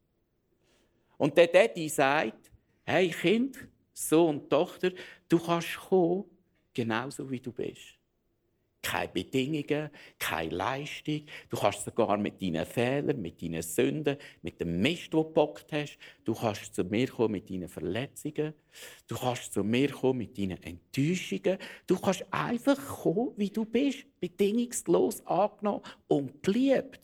Und 1.18 1.38
der 1.38 1.48
Daddy 1.48 1.90
sagt, 1.90 2.52
hey 2.86 3.10
Kind, 3.10 3.68
Sohn 3.94 4.50
Tochter, 4.50 4.92
du 5.28 5.38
kannst 5.38 5.78
kommen, 5.78 6.26
genauso 6.74 7.30
wie 7.30 7.40
du 7.40 7.52
bist. 7.52 7.95
Keine 8.86 9.12
Bedingungen, 9.12 9.90
keine 10.20 10.56
Leistung. 10.56 11.24
Du 11.50 11.58
kannst 11.58 11.84
sogar 11.86 12.18
mit 12.18 12.40
deinen 12.40 12.68
Fehlern, 12.68 13.20
mit 13.20 13.42
deinen 13.42 13.64
Sünden, 13.64 14.16
mit 14.44 14.60
dem 14.62 14.80
Mist, 14.80 15.06
den 15.06 15.12
du 15.12 15.24
gepackt 15.24 15.72
hast, 15.72 15.98
du 16.24 16.36
kannst 16.36 16.76
zu 16.76 16.84
mir 16.84 17.08
kommen 17.08 17.32
mit 17.32 17.50
deinen 17.50 17.68
Verletzungen. 17.68 18.54
Du 19.08 19.16
kannst 19.16 19.54
zu 19.54 19.64
mir 19.64 19.90
kommen 19.90 20.20
mit 20.20 20.38
deinen 20.38 20.62
Enttäuschungen. 20.62 21.58
Du 21.88 21.98
kannst 21.98 22.26
einfach 22.30 22.78
kommen, 22.78 23.32
wie 23.38 23.50
du 23.50 23.66
bist, 23.66 24.06
bedingungslos 24.20 25.26
angenommen 25.26 25.82
und 26.08 26.44
geliebt. 26.44 27.02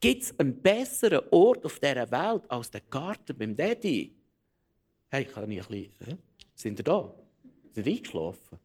Gibt 0.00 0.22
es 0.24 0.38
einen 0.38 0.60
besseren 0.60 1.26
Ort 1.30 1.64
auf 1.64 1.80
dieser 1.80 2.10
Welt 2.10 2.42
als 2.50 2.70
der 2.70 2.82
Garten 2.82 3.38
beim 3.38 3.56
Daddy? 3.56 4.14
Hey, 5.08 5.24
kann 5.24 5.50
ich 5.50 5.62
ein 5.62 5.88
bisschen... 5.98 6.18
Sind 6.54 6.78
ihr 6.78 6.84
da? 6.84 7.14
Sind 7.72 7.86
ihr 7.86 7.94
eingeschlafen? 7.94 8.58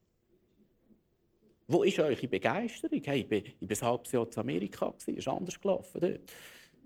Wo 1.68 1.84
ist 1.84 2.00
eure 2.00 2.16
Begeisterung? 2.16 3.02
Hey, 3.04 3.20
ich, 3.20 3.28
bin 3.28 3.70
ein 3.70 3.82
halbes 3.82 4.12
Jahr 4.14 4.26
in 4.26 4.38
Amerika, 4.38 4.94
es 4.98 5.08
ist 5.08 5.28
anders 5.28 5.60
gelaufen 5.60 6.00
dort. 6.00 6.22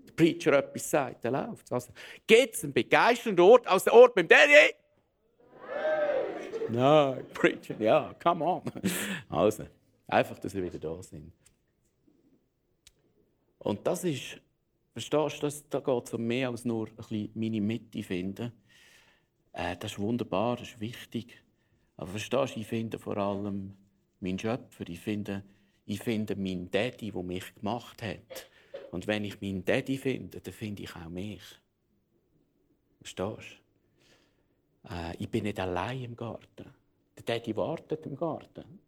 Der 0.08 0.12
Preacher 0.16 0.52
etwas 0.54 0.90
sagt, 0.90 1.24
dann 1.24 1.34
läuft 1.34 1.66
es. 1.66 1.72
Also, 1.72 1.92
Gibt 2.26 2.54
es 2.56 2.64
einen 2.64 2.72
begeisternden 2.72 3.44
Ort 3.44 3.66
als 3.68 3.84
der 3.84 3.94
Ort 3.94 4.14
beim 4.16 4.26
Daddy? 4.26 4.74
Nein, 6.68 7.24
Preacher, 7.32 7.80
ja, 7.80 8.12
come 8.20 8.44
on. 8.44 8.62
Also, 9.28 9.66
einfach, 10.08 10.38
dass 10.40 10.52
wir 10.52 10.64
wieder 10.64 10.78
da 10.78 11.00
sind. 11.00 11.32
Und 13.58 13.86
das 13.86 14.02
ist, 14.02 14.40
verstehst 14.92 15.42
du, 15.42 15.48
da 15.70 15.78
geht 15.78 16.06
es 16.06 16.14
um 16.14 16.26
mehr 16.26 16.48
als 16.48 16.64
nur 16.64 16.88
ein 16.88 16.96
bisschen 16.96 17.30
meine 17.34 17.60
Mitte 17.60 18.02
finden. 18.02 18.52
Äh, 19.52 19.76
das 19.76 19.92
ist 19.92 19.98
wunderbar, 20.00 20.56
das 20.56 20.70
ist 20.70 20.80
wichtig. 20.80 21.40
Aber 21.96 22.10
verstehst 22.10 22.56
du, 22.56 22.60
ich 22.60 22.66
finde 22.66 22.98
vor 22.98 23.16
allem 23.16 23.76
meinen 24.22 24.38
Schöpfer, 24.38 24.88
ich 24.88 25.00
finde, 25.00 25.44
ich 25.84 26.00
finde 26.00 26.36
meinen 26.36 26.70
Daddy, 26.70 27.10
der 27.10 27.22
mich 27.22 27.54
gemacht 27.54 28.02
hat. 28.02 28.48
Und 28.90 29.06
wenn 29.06 29.24
ich 29.24 29.40
meinen 29.40 29.64
Daddy 29.64 29.98
finde, 29.98 30.40
dann 30.40 30.54
finde 30.54 30.82
ich 30.82 30.94
auch 30.94 31.08
mich. 31.08 31.42
Verstehst 32.98 33.60
du? 34.84 34.88
Äh, 34.88 35.16
ich 35.18 35.28
bin 35.28 35.44
nicht 35.44 35.58
allein 35.58 36.04
im 36.04 36.16
Garten. 36.16 36.72
Der 37.16 37.24
Daddy 37.24 37.56
wartet 37.56 38.06
im 38.06 38.16
Garten. 38.16 38.80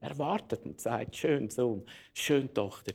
Er 0.00 0.18
wartet 0.18 0.64
und 0.64 0.80
sagt, 0.80 1.16
schön 1.16 1.48
Sohn, 1.48 1.84
schön 2.12 2.52
Tochter, 2.52 2.92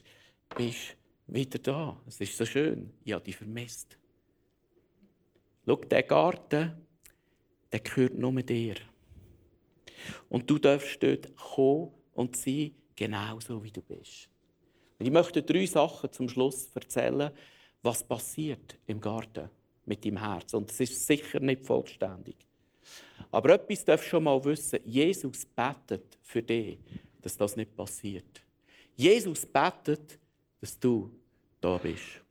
bist 0.55 0.95
wieder 1.27 1.59
da. 1.59 2.01
Es 2.07 2.21
ist 2.21 2.37
so 2.37 2.45
schön. 2.45 2.93
Ich 3.03 3.13
habe 3.13 3.23
dich 3.23 3.35
vermisst. 3.35 3.97
Schau, 5.65 5.75
der 5.77 6.03
Garten, 6.03 6.85
der 7.71 7.79
gehört 7.79 8.15
nur 8.15 8.33
dir. 8.43 8.75
Und 10.29 10.49
du 10.49 10.57
darfst 10.57 11.01
dort 11.01 11.35
kommen 11.35 11.91
und 12.13 12.35
sein, 12.35 12.75
genauso 12.95 13.63
wie 13.63 13.71
du 13.71 13.81
bist. 13.81 14.29
Und 14.99 15.05
ich 15.05 15.11
möchte 15.11 15.41
drei 15.41 15.65
Sachen 15.65 16.11
zum 16.11 16.29
Schluss 16.29 16.69
erzählen, 16.75 17.31
was 17.81 18.03
passiert 18.03 18.77
im 18.85 19.01
Garten 19.01 19.49
mit 19.85 20.05
deinem 20.05 20.17
Herz. 20.17 20.53
Und 20.53 20.69
es 20.69 20.79
ist 20.79 21.07
sicher 21.07 21.39
nicht 21.39 21.65
vollständig. 21.65 22.35
Aber 23.31 23.53
etwas 23.55 23.83
darfst 23.85 24.05
du 24.07 24.09
schon 24.09 24.23
mal 24.23 24.43
wissen. 24.43 24.79
Jesus 24.85 25.45
betet 25.45 26.17
für 26.21 26.43
dich, 26.43 26.77
dass 27.21 27.37
das 27.37 27.55
nicht 27.55 27.75
passiert. 27.75 28.43
Jesus 28.95 29.45
betet, 29.45 30.19
dass 30.59 30.79
du 30.79 31.11
da 31.59 31.77
bist. 31.77 32.21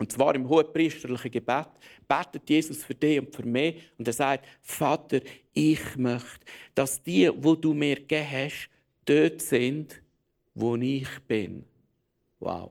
Und 0.00 0.10
zwar 0.10 0.34
im 0.34 0.48
hohepriesterlichen 0.48 1.30
Gebet 1.30 1.68
betet 2.08 2.48
Jesus 2.48 2.82
für 2.82 2.94
dich 2.94 3.20
und 3.20 3.36
für 3.36 3.44
mich 3.44 3.82
und 3.98 4.08
er 4.08 4.14
sagt, 4.14 4.46
Vater, 4.62 5.20
ich 5.52 5.94
möchte, 5.96 6.46
dass 6.74 7.02
die, 7.02 7.30
wo 7.36 7.54
du 7.54 7.74
mir 7.74 7.96
gegeben 7.96 8.26
hast, 8.32 8.70
dort 9.04 9.42
sind, 9.42 10.00
wo 10.54 10.74
ich 10.76 11.06
bin. 11.28 11.66
Wow. 12.38 12.70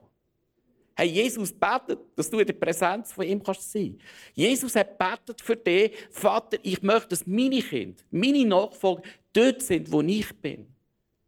Hey, 0.96 1.06
Jesus 1.06 1.52
betet, 1.52 2.00
dass 2.16 2.28
du 2.28 2.40
in 2.40 2.46
der 2.48 2.52
Präsenz 2.54 3.12
von 3.12 3.24
ihm 3.24 3.40
kannst 3.40 3.70
sein. 3.70 3.96
Jesus 4.34 4.74
hat 4.74 4.98
betet 4.98 5.40
für 5.40 5.54
dich, 5.54 5.92
Vater, 6.10 6.58
ich 6.64 6.82
möchte, 6.82 7.10
dass 7.10 7.24
meine 7.28 7.62
Kinder, 7.62 8.02
meine 8.10 8.44
Nachfolger 8.44 9.02
dort 9.32 9.62
sind, 9.62 9.90
wo 9.92 10.02
ich 10.02 10.34
bin. 10.40 10.66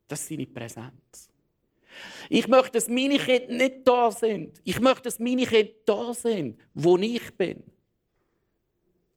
Das 0.09 0.23
ist 0.23 0.31
seine 0.31 0.47
Präsenz. 0.47 1.32
Ich 2.29 2.49
möchte, 2.49 2.73
dass 2.73 2.89
meine 2.89 3.19
Kinder 3.19 3.53
nicht 3.53 3.75
da 3.85 4.11
sind. 4.11 4.61
Ich 4.65 4.81
möchte, 4.81 5.03
dass 5.03 5.19
meine 5.19 5.47
Kinder 5.47 5.73
da 5.85 6.15
sind, 6.15 6.59
wo 6.75 6.97
ich 6.99 7.31
bin. 7.37 7.63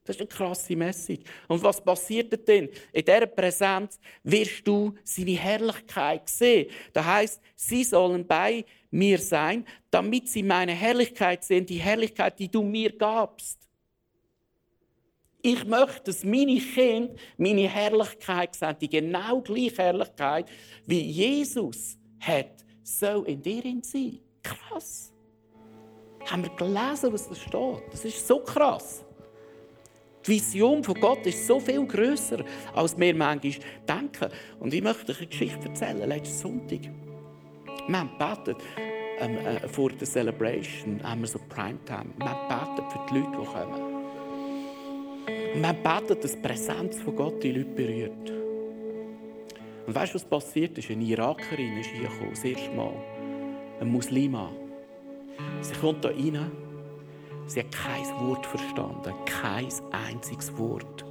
Das 0.06 0.16
ist 0.16 0.22
eine 0.22 0.28
krasse 0.28 0.76
Message. 0.76 1.24
Und 1.48 1.64
was 1.64 1.84
passiert 1.84 2.48
denn? 2.48 2.70
In 2.94 3.04
dieser 3.04 3.26
Präsenz 3.26 4.00
wirst 4.24 4.66
du 4.68 4.94
seine 5.04 5.32
Herrlichkeit 5.32 6.30
sehen. 6.30 6.70
Das 6.94 7.06
heißt, 7.06 7.42
sie 7.56 7.84
sollen 7.84 8.26
bei 8.26 8.64
mir 8.92 9.18
sein, 9.18 9.66
damit 9.90 10.30
sie 10.30 10.44
meine 10.44 10.74
Herrlichkeit 10.74 11.44
sehen, 11.44 11.66
die 11.66 11.80
Herrlichkeit, 11.80 12.38
die 12.38 12.50
du 12.50 12.62
mir 12.62 12.96
gabst. 12.96 13.68
Ich 15.42 15.66
möchte, 15.66 16.04
dass 16.04 16.24
meine 16.24 16.60
Kinder 16.60 17.16
meine 17.38 17.68
Herrlichkeit 17.68 18.56
sehen, 18.56 18.76
die 18.80 18.90
genau 18.90 19.42
gleiche 19.42 19.78
Herrlichkeit, 19.78 20.48
wie 20.86 21.02
Jesus 21.02 21.98
hat 22.20 22.65
soll 22.86 23.28
in 23.28 23.42
dir 23.42 23.64
sein. 23.82 24.20
Krass. 24.44 25.12
Haben 26.26 26.44
wir 26.44 26.52
gelesen, 26.52 27.14
was 27.14 27.28
da 27.28 27.36
steht? 27.36 27.84
Das 27.92 28.06
ist 28.06 28.28
so 28.28 28.40
krass. 28.40 29.04
Die 30.26 30.32
Vision 30.32 30.84
von 30.84 30.96
Gott 30.96 31.26
ist 31.26 31.46
so 31.46 31.60
viel 31.60 31.86
größer, 31.86 32.44
als 32.74 32.98
wir 32.98 33.16
manchmal 33.16 33.60
denken. 33.88 34.30
Und 34.60 34.74
ich 34.74 34.82
möchte 34.82 35.12
euch 35.12 35.20
eine 35.20 35.28
Geschichte 35.28 35.68
erzählen. 35.68 36.10
Letzten 36.10 36.38
Sonntag. 36.38 36.80
Wir 37.88 38.00
haben 38.00 38.10
gebetet, 38.18 38.58
ähm, 39.20 39.38
äh, 39.38 39.68
vor 39.68 39.92
der 39.92 40.08
Celebration 40.08 41.02
haben 41.04 41.22
wir 41.22 41.28
so 41.28 41.40
Primetime. 41.48 42.12
Wir 42.18 42.30
haben 42.30 42.76
gebetet 42.76 42.92
für 42.92 43.06
die 43.10 43.20
Leute, 43.20 43.32
die 43.32 43.46
kommen. 43.46 43.96
Und 45.54 45.62
wir 45.62 45.68
haben 45.68 45.84
gebetet, 45.84 46.24
dass 46.24 46.32
die 46.32 46.42
Präsenz 46.42 47.02
von 47.02 47.16
Gott 47.16 47.44
die 47.44 47.52
Leute 47.52 47.70
berührt. 47.70 48.45
Und 49.86 49.94
weißt 49.94 50.14
du, 50.14 50.16
was 50.16 50.26
passiert 50.26 50.78
ist? 50.78 50.90
Eine 50.90 51.04
Irakerin 51.04 51.78
ist 51.78 51.90
hier 51.90 52.10
gekommen, 52.10 52.32
das 52.32 52.44
erste 52.44 52.72
Mal. 52.72 52.94
Eine 53.80 53.90
Muslima. 53.90 54.52
Sie 55.62 55.74
kommt 55.76 56.06
hier 56.06 56.34
rein. 56.40 56.52
Sie 57.48 57.60
hat 57.60 57.72
kein 57.72 58.06
Wort 58.28 58.46
verstanden. 58.46 59.14
Kein 59.26 59.68
einziges 59.92 60.58
Wort. 60.58 61.06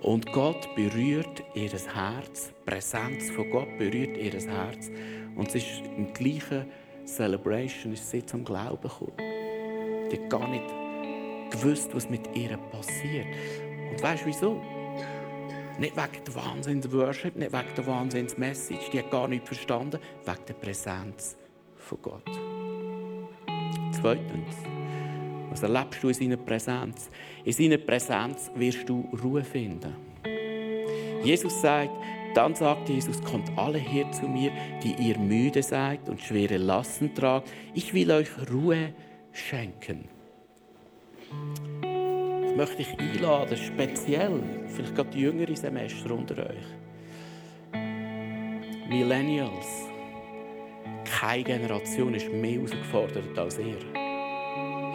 Und 0.00 0.30
Gott 0.32 0.68
berührt 0.74 1.42
ihr 1.54 1.70
Herz. 1.70 2.48
Die 2.48 2.70
Präsenz 2.70 3.30
von 3.30 3.48
Gott 3.50 3.78
berührt 3.78 4.16
ihr 4.16 4.32
Herz. 4.32 4.90
Und 5.36 5.50
sie 5.50 5.58
ist 5.58 5.82
im 5.96 6.12
gleichen 6.12 6.66
Celebration 7.06 7.92
ist 7.92 8.10
sie 8.10 8.24
zum 8.24 8.44
Glauben 8.44 8.82
gekommen. 8.82 9.12
Die 10.10 10.18
hat 10.18 10.30
gar 10.30 10.48
nicht 10.48 10.64
gewusst, 11.50 11.94
was 11.94 12.08
mit 12.08 12.34
ihr 12.34 12.56
passiert. 12.56 13.26
Und 13.90 14.02
weißt 14.02 14.22
du 14.24 14.26
wieso? 14.26 14.73
Nicht 15.78 15.96
wegen 15.96 16.24
der 16.24 16.34
Wahnsinns-Worship, 16.34 17.36
nicht 17.36 17.52
wegen 17.52 17.74
der 17.76 17.86
Wahnsinns-Message, 17.86 18.90
die 18.92 18.98
hat 19.00 19.10
gar 19.10 19.26
nicht 19.26 19.46
verstanden, 19.46 19.98
wegen 20.24 20.46
der 20.46 20.54
Präsenz 20.54 21.36
von 21.76 21.98
Gott. 22.00 22.30
Zweitens, 23.92 24.56
was 25.50 25.62
erlebst 25.62 26.02
du 26.02 26.08
in 26.08 26.14
seiner 26.14 26.36
Präsenz? 26.36 27.10
In 27.44 27.52
seiner 27.52 27.78
Präsenz 27.78 28.50
wirst 28.54 28.88
du 28.88 29.08
Ruhe 29.22 29.42
finden. 29.42 29.94
Jesus 31.24 31.60
sagt, 31.60 31.92
dann 32.34 32.54
sagt 32.54 32.88
Jesus, 32.88 33.22
kommt 33.22 33.50
alle 33.56 33.78
her 33.78 34.10
zu 34.12 34.26
mir, 34.26 34.52
die 34.82 34.94
ihr 34.94 35.18
müde 35.18 35.62
seid 35.62 36.08
und 36.08 36.20
schwere 36.20 36.56
Lasten 36.56 37.14
tragt. 37.14 37.50
Ich 37.74 37.94
will 37.94 38.10
euch 38.10 38.28
Ruhe 38.50 38.92
schenken 39.32 40.08
möchte 42.56 42.82
ich 42.82 42.98
einladen, 42.98 43.56
speziell, 43.56 44.42
vielleicht 44.68 44.94
gerade 44.94 45.10
die 45.10 45.20
jüngeren 45.20 45.56
Semester 45.56 46.10
unter 46.12 46.38
euch. 46.38 46.66
Millennials. 48.88 49.88
Keine 51.04 51.44
Generation 51.44 52.14
ist 52.14 52.30
mehr 52.30 52.52
herausgefordert 52.52 53.38
als 53.38 53.58
ihr, 53.58 53.78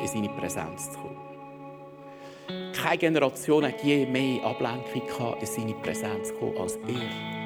in 0.02 0.08
seine 0.08 0.30
Präsenz 0.30 0.92
zu 0.92 1.00
kommen. 1.00 1.18
Keine 2.74 2.98
Generation 2.98 3.66
hat 3.66 3.84
je 3.84 4.06
mehr 4.06 4.44
Ablenkung 4.44 5.06
gehabt, 5.08 5.42
in 5.42 5.48
seine 5.48 5.74
Präsenz 5.74 6.34
kommen 6.40 6.58
als 6.58 6.76
er. 6.76 7.39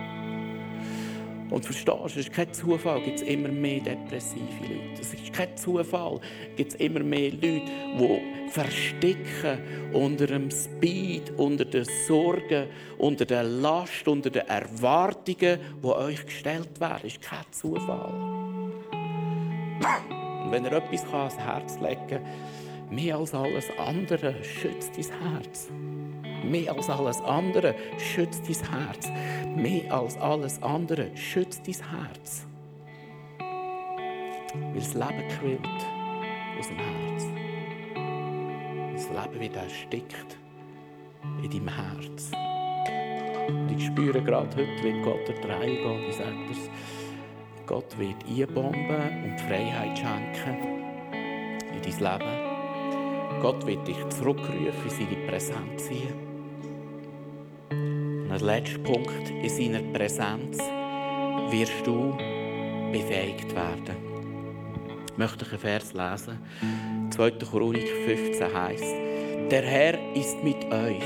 Und 1.49 1.65
verstehst 1.65 1.97
es 2.06 2.15
ist 2.17 2.34
kein 2.34 2.51
Zufall, 2.53 3.01
gibt 3.01 3.19
es 3.19 3.21
immer 3.23 3.49
mehr 3.49 3.79
depressive 3.79 4.41
Leute. 4.62 5.01
Es 5.01 5.13
ist 5.13 5.34
kein 5.34 5.56
Zufall, 5.56 6.19
gibt 6.56 6.73
es 6.73 6.79
immer 6.79 7.01
mehr 7.01 7.32
Leute, 7.32 7.62
die 7.99 8.49
verstecken 8.49 9.60
unter 9.93 10.27
dem 10.27 10.49
Speed, 10.49 11.32
unter 11.38 11.65
den 11.65 11.86
Sorgen, 12.08 12.67
unter 12.97 13.25
der 13.25 13.43
Last, 13.43 14.08
unter 14.08 14.29
den 14.29 14.47
Erwartungen, 14.47 15.60
die 15.82 15.88
euch 15.88 16.25
gestellt 16.25 16.79
werden. 16.79 17.01
Es 17.03 17.13
ist 17.13 17.21
kein 17.21 17.45
Zufall. 17.51 18.13
Und 20.43 20.51
wenn 20.51 20.65
er 20.65 20.73
etwas 20.73 21.06
ans 21.13 21.38
Herz 21.38 21.79
legen 21.79 22.08
kann, 22.08 22.21
mehr 22.89 23.17
als 23.17 23.34
alles 23.34 23.65
andere, 23.77 24.36
schützt 24.43 24.91
dein 24.97 25.34
Herz. 25.34 25.69
Mehr 26.43 26.75
als 26.75 26.89
alles 26.89 27.21
andere 27.21 27.75
schützt 27.97 28.43
dein 28.47 28.69
Herz. 28.71 29.10
Mehr 29.56 29.93
als 29.93 30.17
alles 30.17 30.62
andere 30.62 31.15
schützt 31.15 31.67
dein 31.67 31.75
Herz. 31.89 32.45
Weil 33.39 34.75
das 34.75 34.93
Leben 34.93 35.27
quillt 35.39 35.60
aus 36.60 36.67
dem 36.67 36.77
Herz. 36.77 37.27
Das 38.93 39.10
Leben 39.10 39.39
wird 39.39 39.56
erstickt 39.56 40.38
in 41.41 41.49
deinem 41.49 41.69
Herz. 41.69 42.32
Und 43.47 43.69
ich 43.77 43.86
spüre 43.88 44.21
gerade 44.21 44.56
heute, 44.56 44.84
wie 44.84 45.01
Gott 45.01 45.27
der 45.27 45.36
Drei 45.41 45.65
geht, 45.65 46.10
ich 46.10 46.15
sage 46.15 46.36
das, 46.47 46.69
Gott 47.65 47.97
wird 47.97 48.15
einbomben 48.27 49.23
und 49.23 49.41
Freiheit 49.41 49.97
schenken 49.97 50.84
in 51.73 51.82
dein 51.82 52.19
Leben. 52.19 53.41
Gott 53.41 53.65
wird 53.65 53.88
dich 53.88 54.08
zurückrufen, 54.10 54.84
in 54.84 54.89
seine 54.89 55.27
Präsenz 55.27 55.88
ziehen. 55.88 56.33
Und 58.34 58.41
als 58.41 58.63
letzter 58.63 58.80
Punkt, 58.80 59.30
in 59.30 59.48
seiner 59.48 59.84
Präsenz 59.93 60.58
wirst 61.52 61.86
du 61.86 62.17
befähigt 62.91 63.54
werden. 63.54 63.96
Ich 65.12 65.17
möchte 65.19 65.46
einen 65.46 65.60
Vers 65.60 65.93
lesen. 65.93 66.39
2. 67.12 67.30
Chronik 67.30 67.88
15 67.88 68.52
heißt: 68.52 68.96
Der 69.52 69.62
Herr 69.62 70.15
ist 70.15 70.43
mit 70.43 70.65
euch, 70.65 71.04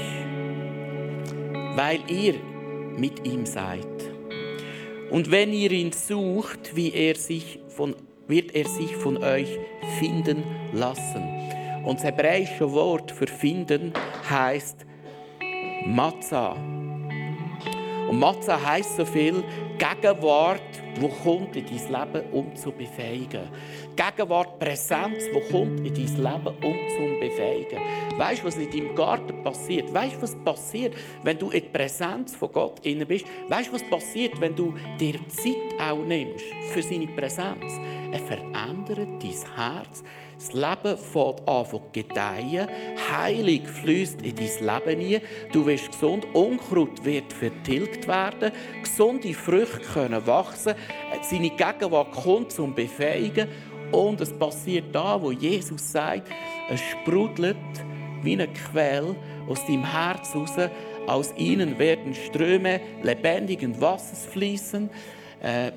weil 1.75 1.99
ihr 2.09 2.35
mit 2.95 3.27
ihm 3.27 3.45
seid. 3.45 3.85
Und 5.11 5.29
wenn 5.29 5.51
ihr 5.51 5.73
ihn 5.73 5.91
sucht, 5.91 6.77
wie 6.77 6.93
er 6.93 7.15
sich 7.15 7.59
von, 7.67 7.93
wird 8.29 8.55
er 8.55 8.69
sich 8.69 8.95
von 8.95 9.17
euch 9.17 9.59
finden 9.99 10.45
lassen. 10.71 11.23
Und 11.83 11.97
das 11.97 12.05
hebräische 12.05 12.71
Wort 12.71 13.11
für 13.11 13.27
finden 13.27 13.91
heißt 14.29 14.85
Matzah. 15.85 16.55
Und 18.07 18.19
Matza 18.19 18.59
heisst 18.63 18.95
so 18.95 19.05
viel 19.05 19.43
Gegenwart, 19.77 20.61
die 20.95 21.09
kommt 21.23 21.55
in 21.55 21.65
dein 21.65 22.13
Leben, 22.13 22.31
um 22.31 22.55
zu 22.55 22.71
befähigen. 22.71 23.49
Gegenwart, 23.95 24.57
Präsenz, 24.59 25.25
die 25.25 25.51
kommt 25.51 25.79
in 25.81 25.93
dein 25.93 25.95
Leben, 25.95 26.55
um 26.63 26.75
zu 26.89 27.19
befähigen. 27.19 27.79
Weißt 28.17 28.41
du, 28.41 28.47
was 28.47 28.55
in 28.55 28.71
deinem 28.71 28.95
Garten 28.95 29.43
passiert? 29.43 29.93
Weißt 29.93 30.15
du, 30.15 30.21
was 30.21 30.35
passiert, 30.35 30.95
wenn 31.23 31.37
du 31.37 31.49
in 31.49 31.61
der 31.61 31.69
Präsenz 31.69 32.35
von 32.35 32.51
Gott 32.51 32.79
inne 32.85 33.05
bist? 33.05 33.25
Weißt 33.49 33.69
du, 33.69 33.73
was 33.73 33.83
passiert, 33.83 34.39
wenn 34.39 34.55
du 34.55 34.73
dir 34.99 35.19
Zeit 35.27 35.79
auch 35.79 36.03
nimmst 36.03 36.45
für 36.71 36.81
seine 36.81 37.07
Präsenz? 37.07 37.73
Er 38.11 38.19
verändert 38.19 39.21
dein 39.21 39.55
Herz. 39.55 40.03
Das 40.37 40.53
Leben 40.53 40.97
fängt 40.97 41.47
an 41.47 41.65
zu 41.65 41.81
gedeihen. 41.91 42.67
Heilig 43.11 43.67
fließt 43.67 44.21
in 44.21 44.35
dein 44.35 44.85
Leben 44.85 44.99
hinein. 44.99 45.21
Du 45.51 45.65
wirst 45.65 45.91
gesund. 45.91 46.27
Unkraut 46.33 47.03
wird 47.03 47.33
vertilgt 47.33 48.07
werden. 48.07 48.51
Gesunde 48.83 49.33
Früchte 49.33 49.79
können 49.79 50.27
wachsen. 50.27 50.75
Seine 51.23 51.49
Gegenwart 51.49 52.11
kommt 52.11 52.51
zum 52.51 52.75
Befähigen. 52.75 53.47
Und 53.91 54.21
es 54.21 54.31
passiert 54.31 54.93
da, 54.93 55.19
wo 55.19 55.31
Jesus 55.31 55.91
sagt, 55.91 56.29
es 56.69 56.81
sprudelt 56.81 57.57
wie 58.21 58.33
eine 58.33 58.47
Quelle 58.47 59.15
aus 59.47 59.65
deinem 59.65 59.91
Herz 59.91 60.35
raus. 60.35 60.51
Aus 61.07 61.33
ihnen 61.37 61.79
werden 61.79 62.13
Ströme 62.13 62.81
lebendigen 63.01 63.79
Wassers 63.81 64.25
fließen. 64.25 64.89
Äh, 65.41 65.71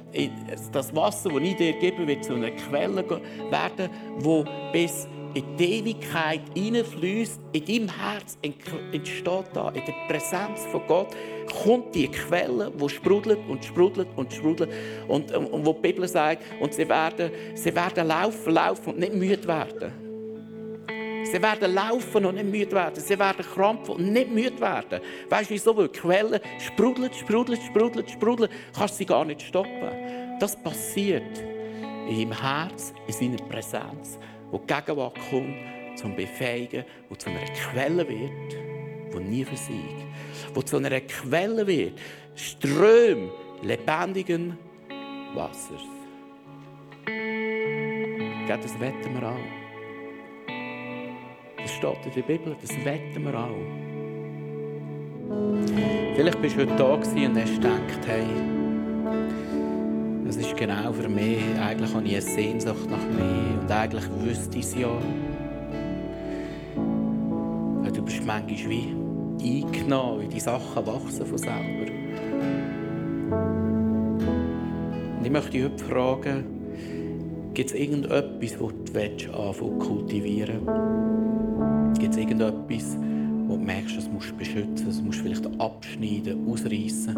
das 0.72 0.94
Wasser, 0.94 1.30
das 1.30 1.42
ich 1.42 1.56
dir 1.56 1.72
gebe, 1.74 2.06
wird 2.06 2.24
zu 2.24 2.34
einer 2.34 2.50
Quelle 2.50 3.04
werden, 3.50 3.90
wo 4.18 4.44
bis 4.72 5.06
in 5.34 5.56
die 5.56 5.78
Ewigkeit 5.78 6.40
hineinfließt. 6.54 7.40
In 7.52 7.64
deinem 7.64 7.88
Herz 7.88 8.38
entsteht 8.42 9.44
da, 9.52 9.68
in 9.68 9.82
der 9.84 9.94
Präsenz 10.08 10.64
von 10.70 10.82
Gott, 10.86 11.08
kommt 11.62 11.94
die 11.94 12.08
Quelle, 12.08 12.70
die 12.70 12.88
sprudelt 12.88 13.38
und 13.48 13.64
sprudelt 13.64 14.08
und 14.16 14.32
sprudelt. 14.32 14.70
Und, 15.08 15.32
und 15.32 15.66
wo 15.66 15.72
die 15.72 15.80
Bibel 15.80 16.08
sagt, 16.08 16.42
und 16.60 16.74
sie 16.74 16.88
werden, 16.88 17.30
sie 17.54 17.74
werden 17.74 18.08
laufen, 18.08 18.52
laufen 18.52 18.90
und 18.90 18.98
nicht 18.98 19.14
müde 19.14 19.46
werden. 19.46 20.09
Sie 21.24 21.42
werden 21.42 21.74
laufen 21.74 22.24
und 22.24 22.34
nicht 22.34 22.46
müde 22.46 22.72
werden. 22.72 23.02
Sie 23.02 23.18
werden 23.18 23.44
krampfen 23.44 23.96
und 23.96 24.12
nicht 24.12 24.30
müde 24.30 24.60
werden. 24.60 25.00
Weißt 25.28 25.50
du 25.50 25.54
wieso? 25.54 25.76
Weil 25.76 25.88
die 25.88 25.98
Quelle 25.98 26.40
sprudelt, 26.58 27.14
sprudelt, 27.14 27.60
sprudelt, 27.62 28.10
sprudelt. 28.10 28.50
Kannst 28.76 28.96
sie 28.96 29.06
gar 29.06 29.24
nicht 29.24 29.42
stoppen. 29.42 30.38
Das 30.38 30.60
passiert 30.62 31.38
in 32.08 32.30
deinem 32.30 32.40
Herz, 32.40 32.92
in 33.06 33.12
seiner 33.12 33.48
Präsenz, 33.48 34.18
wo 34.50 34.58
die 34.58 34.66
Gegenwart 34.66 35.16
kommt, 35.30 35.56
zum 35.96 36.16
Befähigen, 36.16 36.84
wo 37.08 37.14
zu 37.14 37.30
einer 37.30 37.44
Quelle 37.44 38.08
wird, 38.08 38.56
die 39.12 39.18
nie 39.18 39.44
versiegt. 39.44 40.06
Wo 40.54 40.62
zu 40.62 40.78
einer 40.78 41.00
Quelle 41.00 41.66
wird, 41.66 41.98
Ström 42.34 43.30
lebendigen 43.62 44.56
Wassers. 45.34 45.82
Das 48.48 48.80
wetten 48.80 49.14
wir 49.14 49.28
auch. 49.28 49.59
Das 51.62 51.72
steht 51.72 52.06
in 52.06 52.12
der 52.14 52.22
Bibel, 52.22 52.56
das 52.60 52.70
wetten 52.84 53.24
wir 53.24 53.34
auch. 53.34 53.50
Vielleicht 56.16 56.42
bist 56.42 56.56
du 56.56 56.60
heute 56.60 56.76
da 56.76 56.84
und 56.84 57.04
hast 57.04 57.54
gedacht, 57.54 58.06
hey, 58.06 58.24
das 60.26 60.36
ist 60.36 60.56
genau 60.56 60.92
für 60.92 61.08
mich. 61.08 61.38
Eigentlich 61.60 61.94
habe 61.94 62.06
ich 62.06 62.12
eine 62.12 62.22
Sehnsucht 62.22 62.90
nach 62.90 63.04
mir 63.16 63.60
und 63.60 63.70
eigentlich 63.70 64.04
wüsste 64.22 64.58
ich 64.58 64.64
es 64.64 64.74
ja. 64.76 64.90
Du 67.92 68.02
bist 68.02 68.24
manchmal 68.24 68.70
wie 68.70 69.62
eingenommen, 69.62 70.22
wie 70.22 70.28
die 70.28 70.40
Sachen 70.40 70.86
wachsen 70.86 71.26
von 71.26 71.38
selber. 71.38 71.92
Und 75.18 75.24
ich 75.24 75.30
möchte 75.30 75.50
dich 75.50 75.64
heute 75.64 75.84
fragen, 75.84 76.44
gibt 77.54 77.70
es 77.70 77.76
irgendetwas, 77.76 78.38
das 78.40 78.58
du 78.58 78.66
anfangen 78.68 79.54
zu 79.54 79.70
kultivieren 79.78 80.60
willst? 80.66 81.09
Gibt 82.00 82.14
es 82.14 82.18
irgendetwas, 82.18 82.96
wo 83.46 83.56
du 83.56 83.62
merkst, 83.62 83.98
das 83.98 84.08
musst 84.08 84.30
du 84.30 84.36
beschützen, 84.36 84.86
das 84.86 85.02
musst 85.02 85.18
du 85.18 85.24
vielleicht 85.24 85.46
abschneiden, 85.60 86.48
ausreißen? 86.48 87.14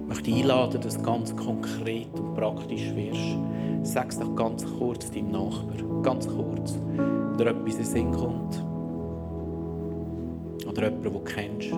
Ich 0.00 0.08
möchte 0.08 0.32
einladen, 0.32 0.80
dass 0.80 0.96
du 0.96 1.02
ganz 1.02 1.36
konkret 1.36 2.08
und 2.18 2.34
praktisch 2.34 2.94
wirst. 2.94 3.38
Sag 3.82 4.08
es 4.08 4.18
doch 4.18 4.34
ganz 4.34 4.64
kurz 4.78 5.10
deinem 5.10 5.32
Nachbar, 5.32 6.02
ganz 6.02 6.26
kurz, 6.26 6.78
oder 7.34 7.48
etwas 7.48 7.74
in 7.74 7.76
den 7.76 7.84
Sinn 7.84 8.12
kommt. 8.12 8.64
Oder 10.66 10.84
jemanden, 10.84 11.02
den 11.02 11.12
du 11.12 11.20
kennst. 11.20 11.72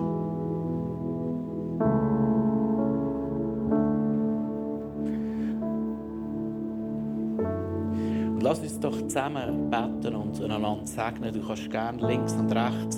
Lass 8.47 8.59
uns 8.59 8.79
doch 8.79 8.97
zusammen 9.01 9.69
beten 9.69 10.15
und 10.15 10.41
einander 10.41 10.79
segnen. 10.85 11.33
Du 11.33 11.45
kannst 11.45 11.69
gerne 11.69 12.07
links 12.07 12.33
und 12.33 12.49
rechts 12.55 12.97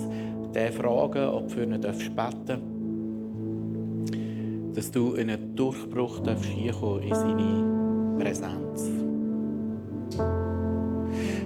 den 0.54 0.72
fragen, 0.72 1.28
ob 1.28 1.48
du 1.48 1.54
für 1.54 1.64
ihn 1.64 1.80
beten 1.80 2.14
darfst. 2.16 2.58
Dass 4.74 4.90
du 4.92 5.14
in 5.14 5.30
einen 5.30 5.56
Durchbruch 5.56 6.18
hineinkommen 6.18 7.02
in 7.02 7.14
seine 7.14 8.18
Präsenz. 8.18 8.90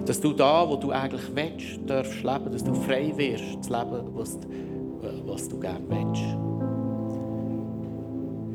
Dass 0.04 0.20
du 0.20 0.34
da, 0.34 0.68
wo 0.68 0.76
du 0.76 0.90
eigentlich 0.90 1.34
willst, 1.34 1.80
darfst 1.86 2.22
leben, 2.22 2.52
dass 2.52 2.62
du 2.62 2.74
frei 2.74 3.10
wirst, 3.16 3.64
zu 3.64 3.72
leben, 3.72 4.06
was, 4.12 4.38
was 5.24 5.48
du 5.48 5.58
gerne 5.58 5.84
willst. 5.88 6.22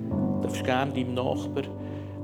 Du 0.09 0.41
darfst 0.43 0.63
gerne 0.63 0.93
deinem 0.93 1.15
Nachbarn 1.15 1.67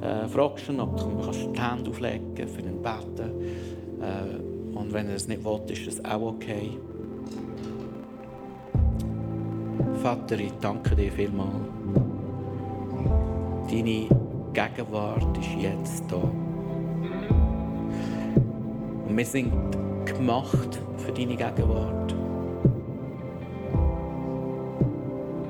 äh, 0.06 0.28
fragst 0.28 0.70
ihn, 0.70 0.80
ob 0.80 0.98
du 0.98 1.32
die 1.32 1.60
Hände 1.60 1.90
auflegen 1.90 2.48
für 2.48 2.62
ihn 2.62 2.82
beten. 2.82 3.32
Äh, 4.02 4.78
und 4.78 4.94
wenn 4.94 5.08
er 5.08 5.16
es 5.16 5.28
nicht 5.28 5.44
will, 5.44 5.62
ist 5.70 5.88
das 5.88 6.06
auch 6.06 6.22
okay. 6.22 6.72
Vater, 10.02 10.40
ich 10.40 10.52
danke 10.62 10.96
dir 10.96 11.12
vielmals. 11.12 11.50
Deine 13.70 14.08
Gegenwart 14.54 15.38
ist 15.38 15.50
jetzt 15.60 16.04
da. 16.12 16.18
Und 19.08 19.18
wir 19.18 19.26
sind 19.26 19.52
gemacht 20.06 20.80
für 20.98 21.12
deine 21.12 21.36
Gegenwart. 21.36 22.16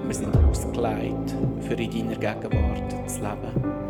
Wir 0.05 0.13
sind 0.13 0.37
ausgelegt, 0.37 1.35
für 1.61 1.73
in 1.73 1.91
deiner 1.91 2.15
Gegenwart 2.15 3.09
zu 3.09 3.19
leben. 3.21 3.84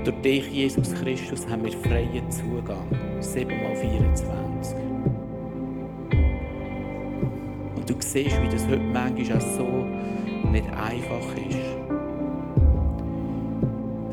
Und 0.00 0.06
durch 0.06 0.22
dich, 0.22 0.48
Jesus 0.50 0.94
Christus, 0.94 1.46
haben 1.46 1.62
wir 1.62 1.72
freien 1.72 2.30
Zugang. 2.30 2.86
7 3.20 3.62
mal 3.62 3.76
24. 3.76 4.74
Und 7.76 7.90
du 7.90 7.94
siehst, 7.98 8.40
wie 8.40 8.48
das 8.48 8.66
heute 8.66 8.78
manchmal 8.78 9.36
auch 9.36 9.42
so 9.42 9.84
nicht 10.50 10.66
einfach 10.72 11.36
ist. 11.36 11.76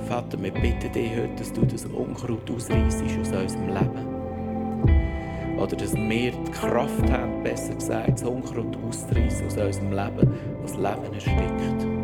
Vater, 0.09 0.43
wir 0.43 0.51
bitten 0.51 0.91
dich 0.91 1.09
heute, 1.11 1.35
dass 1.37 1.53
du 1.53 1.65
das 1.65 1.85
Unkraut 1.85 2.51
ausreißt 2.51 3.03
aus 3.03 3.31
unserem 3.31 3.67
Leben. 3.69 5.57
Oder 5.57 5.77
dass 5.77 5.95
wir 5.95 6.31
die 6.31 6.51
Kraft 6.51 7.09
haben, 7.09 7.43
besser 7.43 7.75
gesagt, 7.75 8.11
das 8.11 8.23
Unkraut 8.23 8.77
auszureißen 8.85 9.47
aus 9.47 9.55
unserem 9.55 9.91
Leben, 9.93 10.33
was 10.61 10.73
Leben 10.73 11.13
erstickt. 11.13 11.96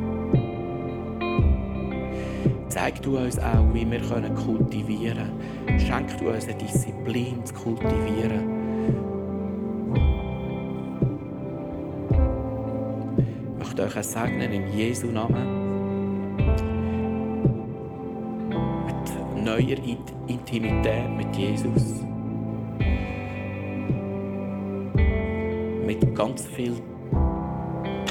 Zeig 2.70 3.02
du 3.02 3.18
uns 3.18 3.38
auch, 3.38 3.74
wie 3.74 3.90
wir 3.90 4.00
kultivieren 4.36 5.30
können. 5.66 5.80
Schenk 5.80 6.18
du 6.18 6.30
uns 6.30 6.48
eine 6.48 6.56
Disziplin 6.56 7.46
zu 7.46 7.54
kultivieren. 7.54 8.64
Ich 13.60 13.60
möchte 13.60 13.84
euch 13.84 13.98
auch 13.98 14.04
segnen 14.04 14.52
in 14.52 14.78
Jesu 14.78 15.08
Namen. 15.08 15.64
Mit 18.86 19.46
neuer 19.46 19.78
Intimität 20.28 21.10
mit 21.16 21.36
Jesus. 21.36 22.02
Mit 25.86 26.16
ganz 26.16 26.48
viel 26.48 26.74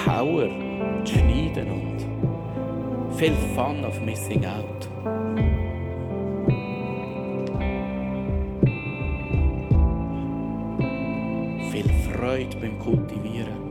Power 0.05 0.49
zu 1.05 1.15
schneiden 1.15 1.69
und 1.71 2.12
viel 3.23 3.37
Fun 3.55 3.85
of 3.85 4.01
Missing 4.01 4.45
Out. 4.45 4.89
Viel 11.71 11.89
Freude 12.11 12.57
beim 12.57 12.77
Kultivieren. 12.81 13.62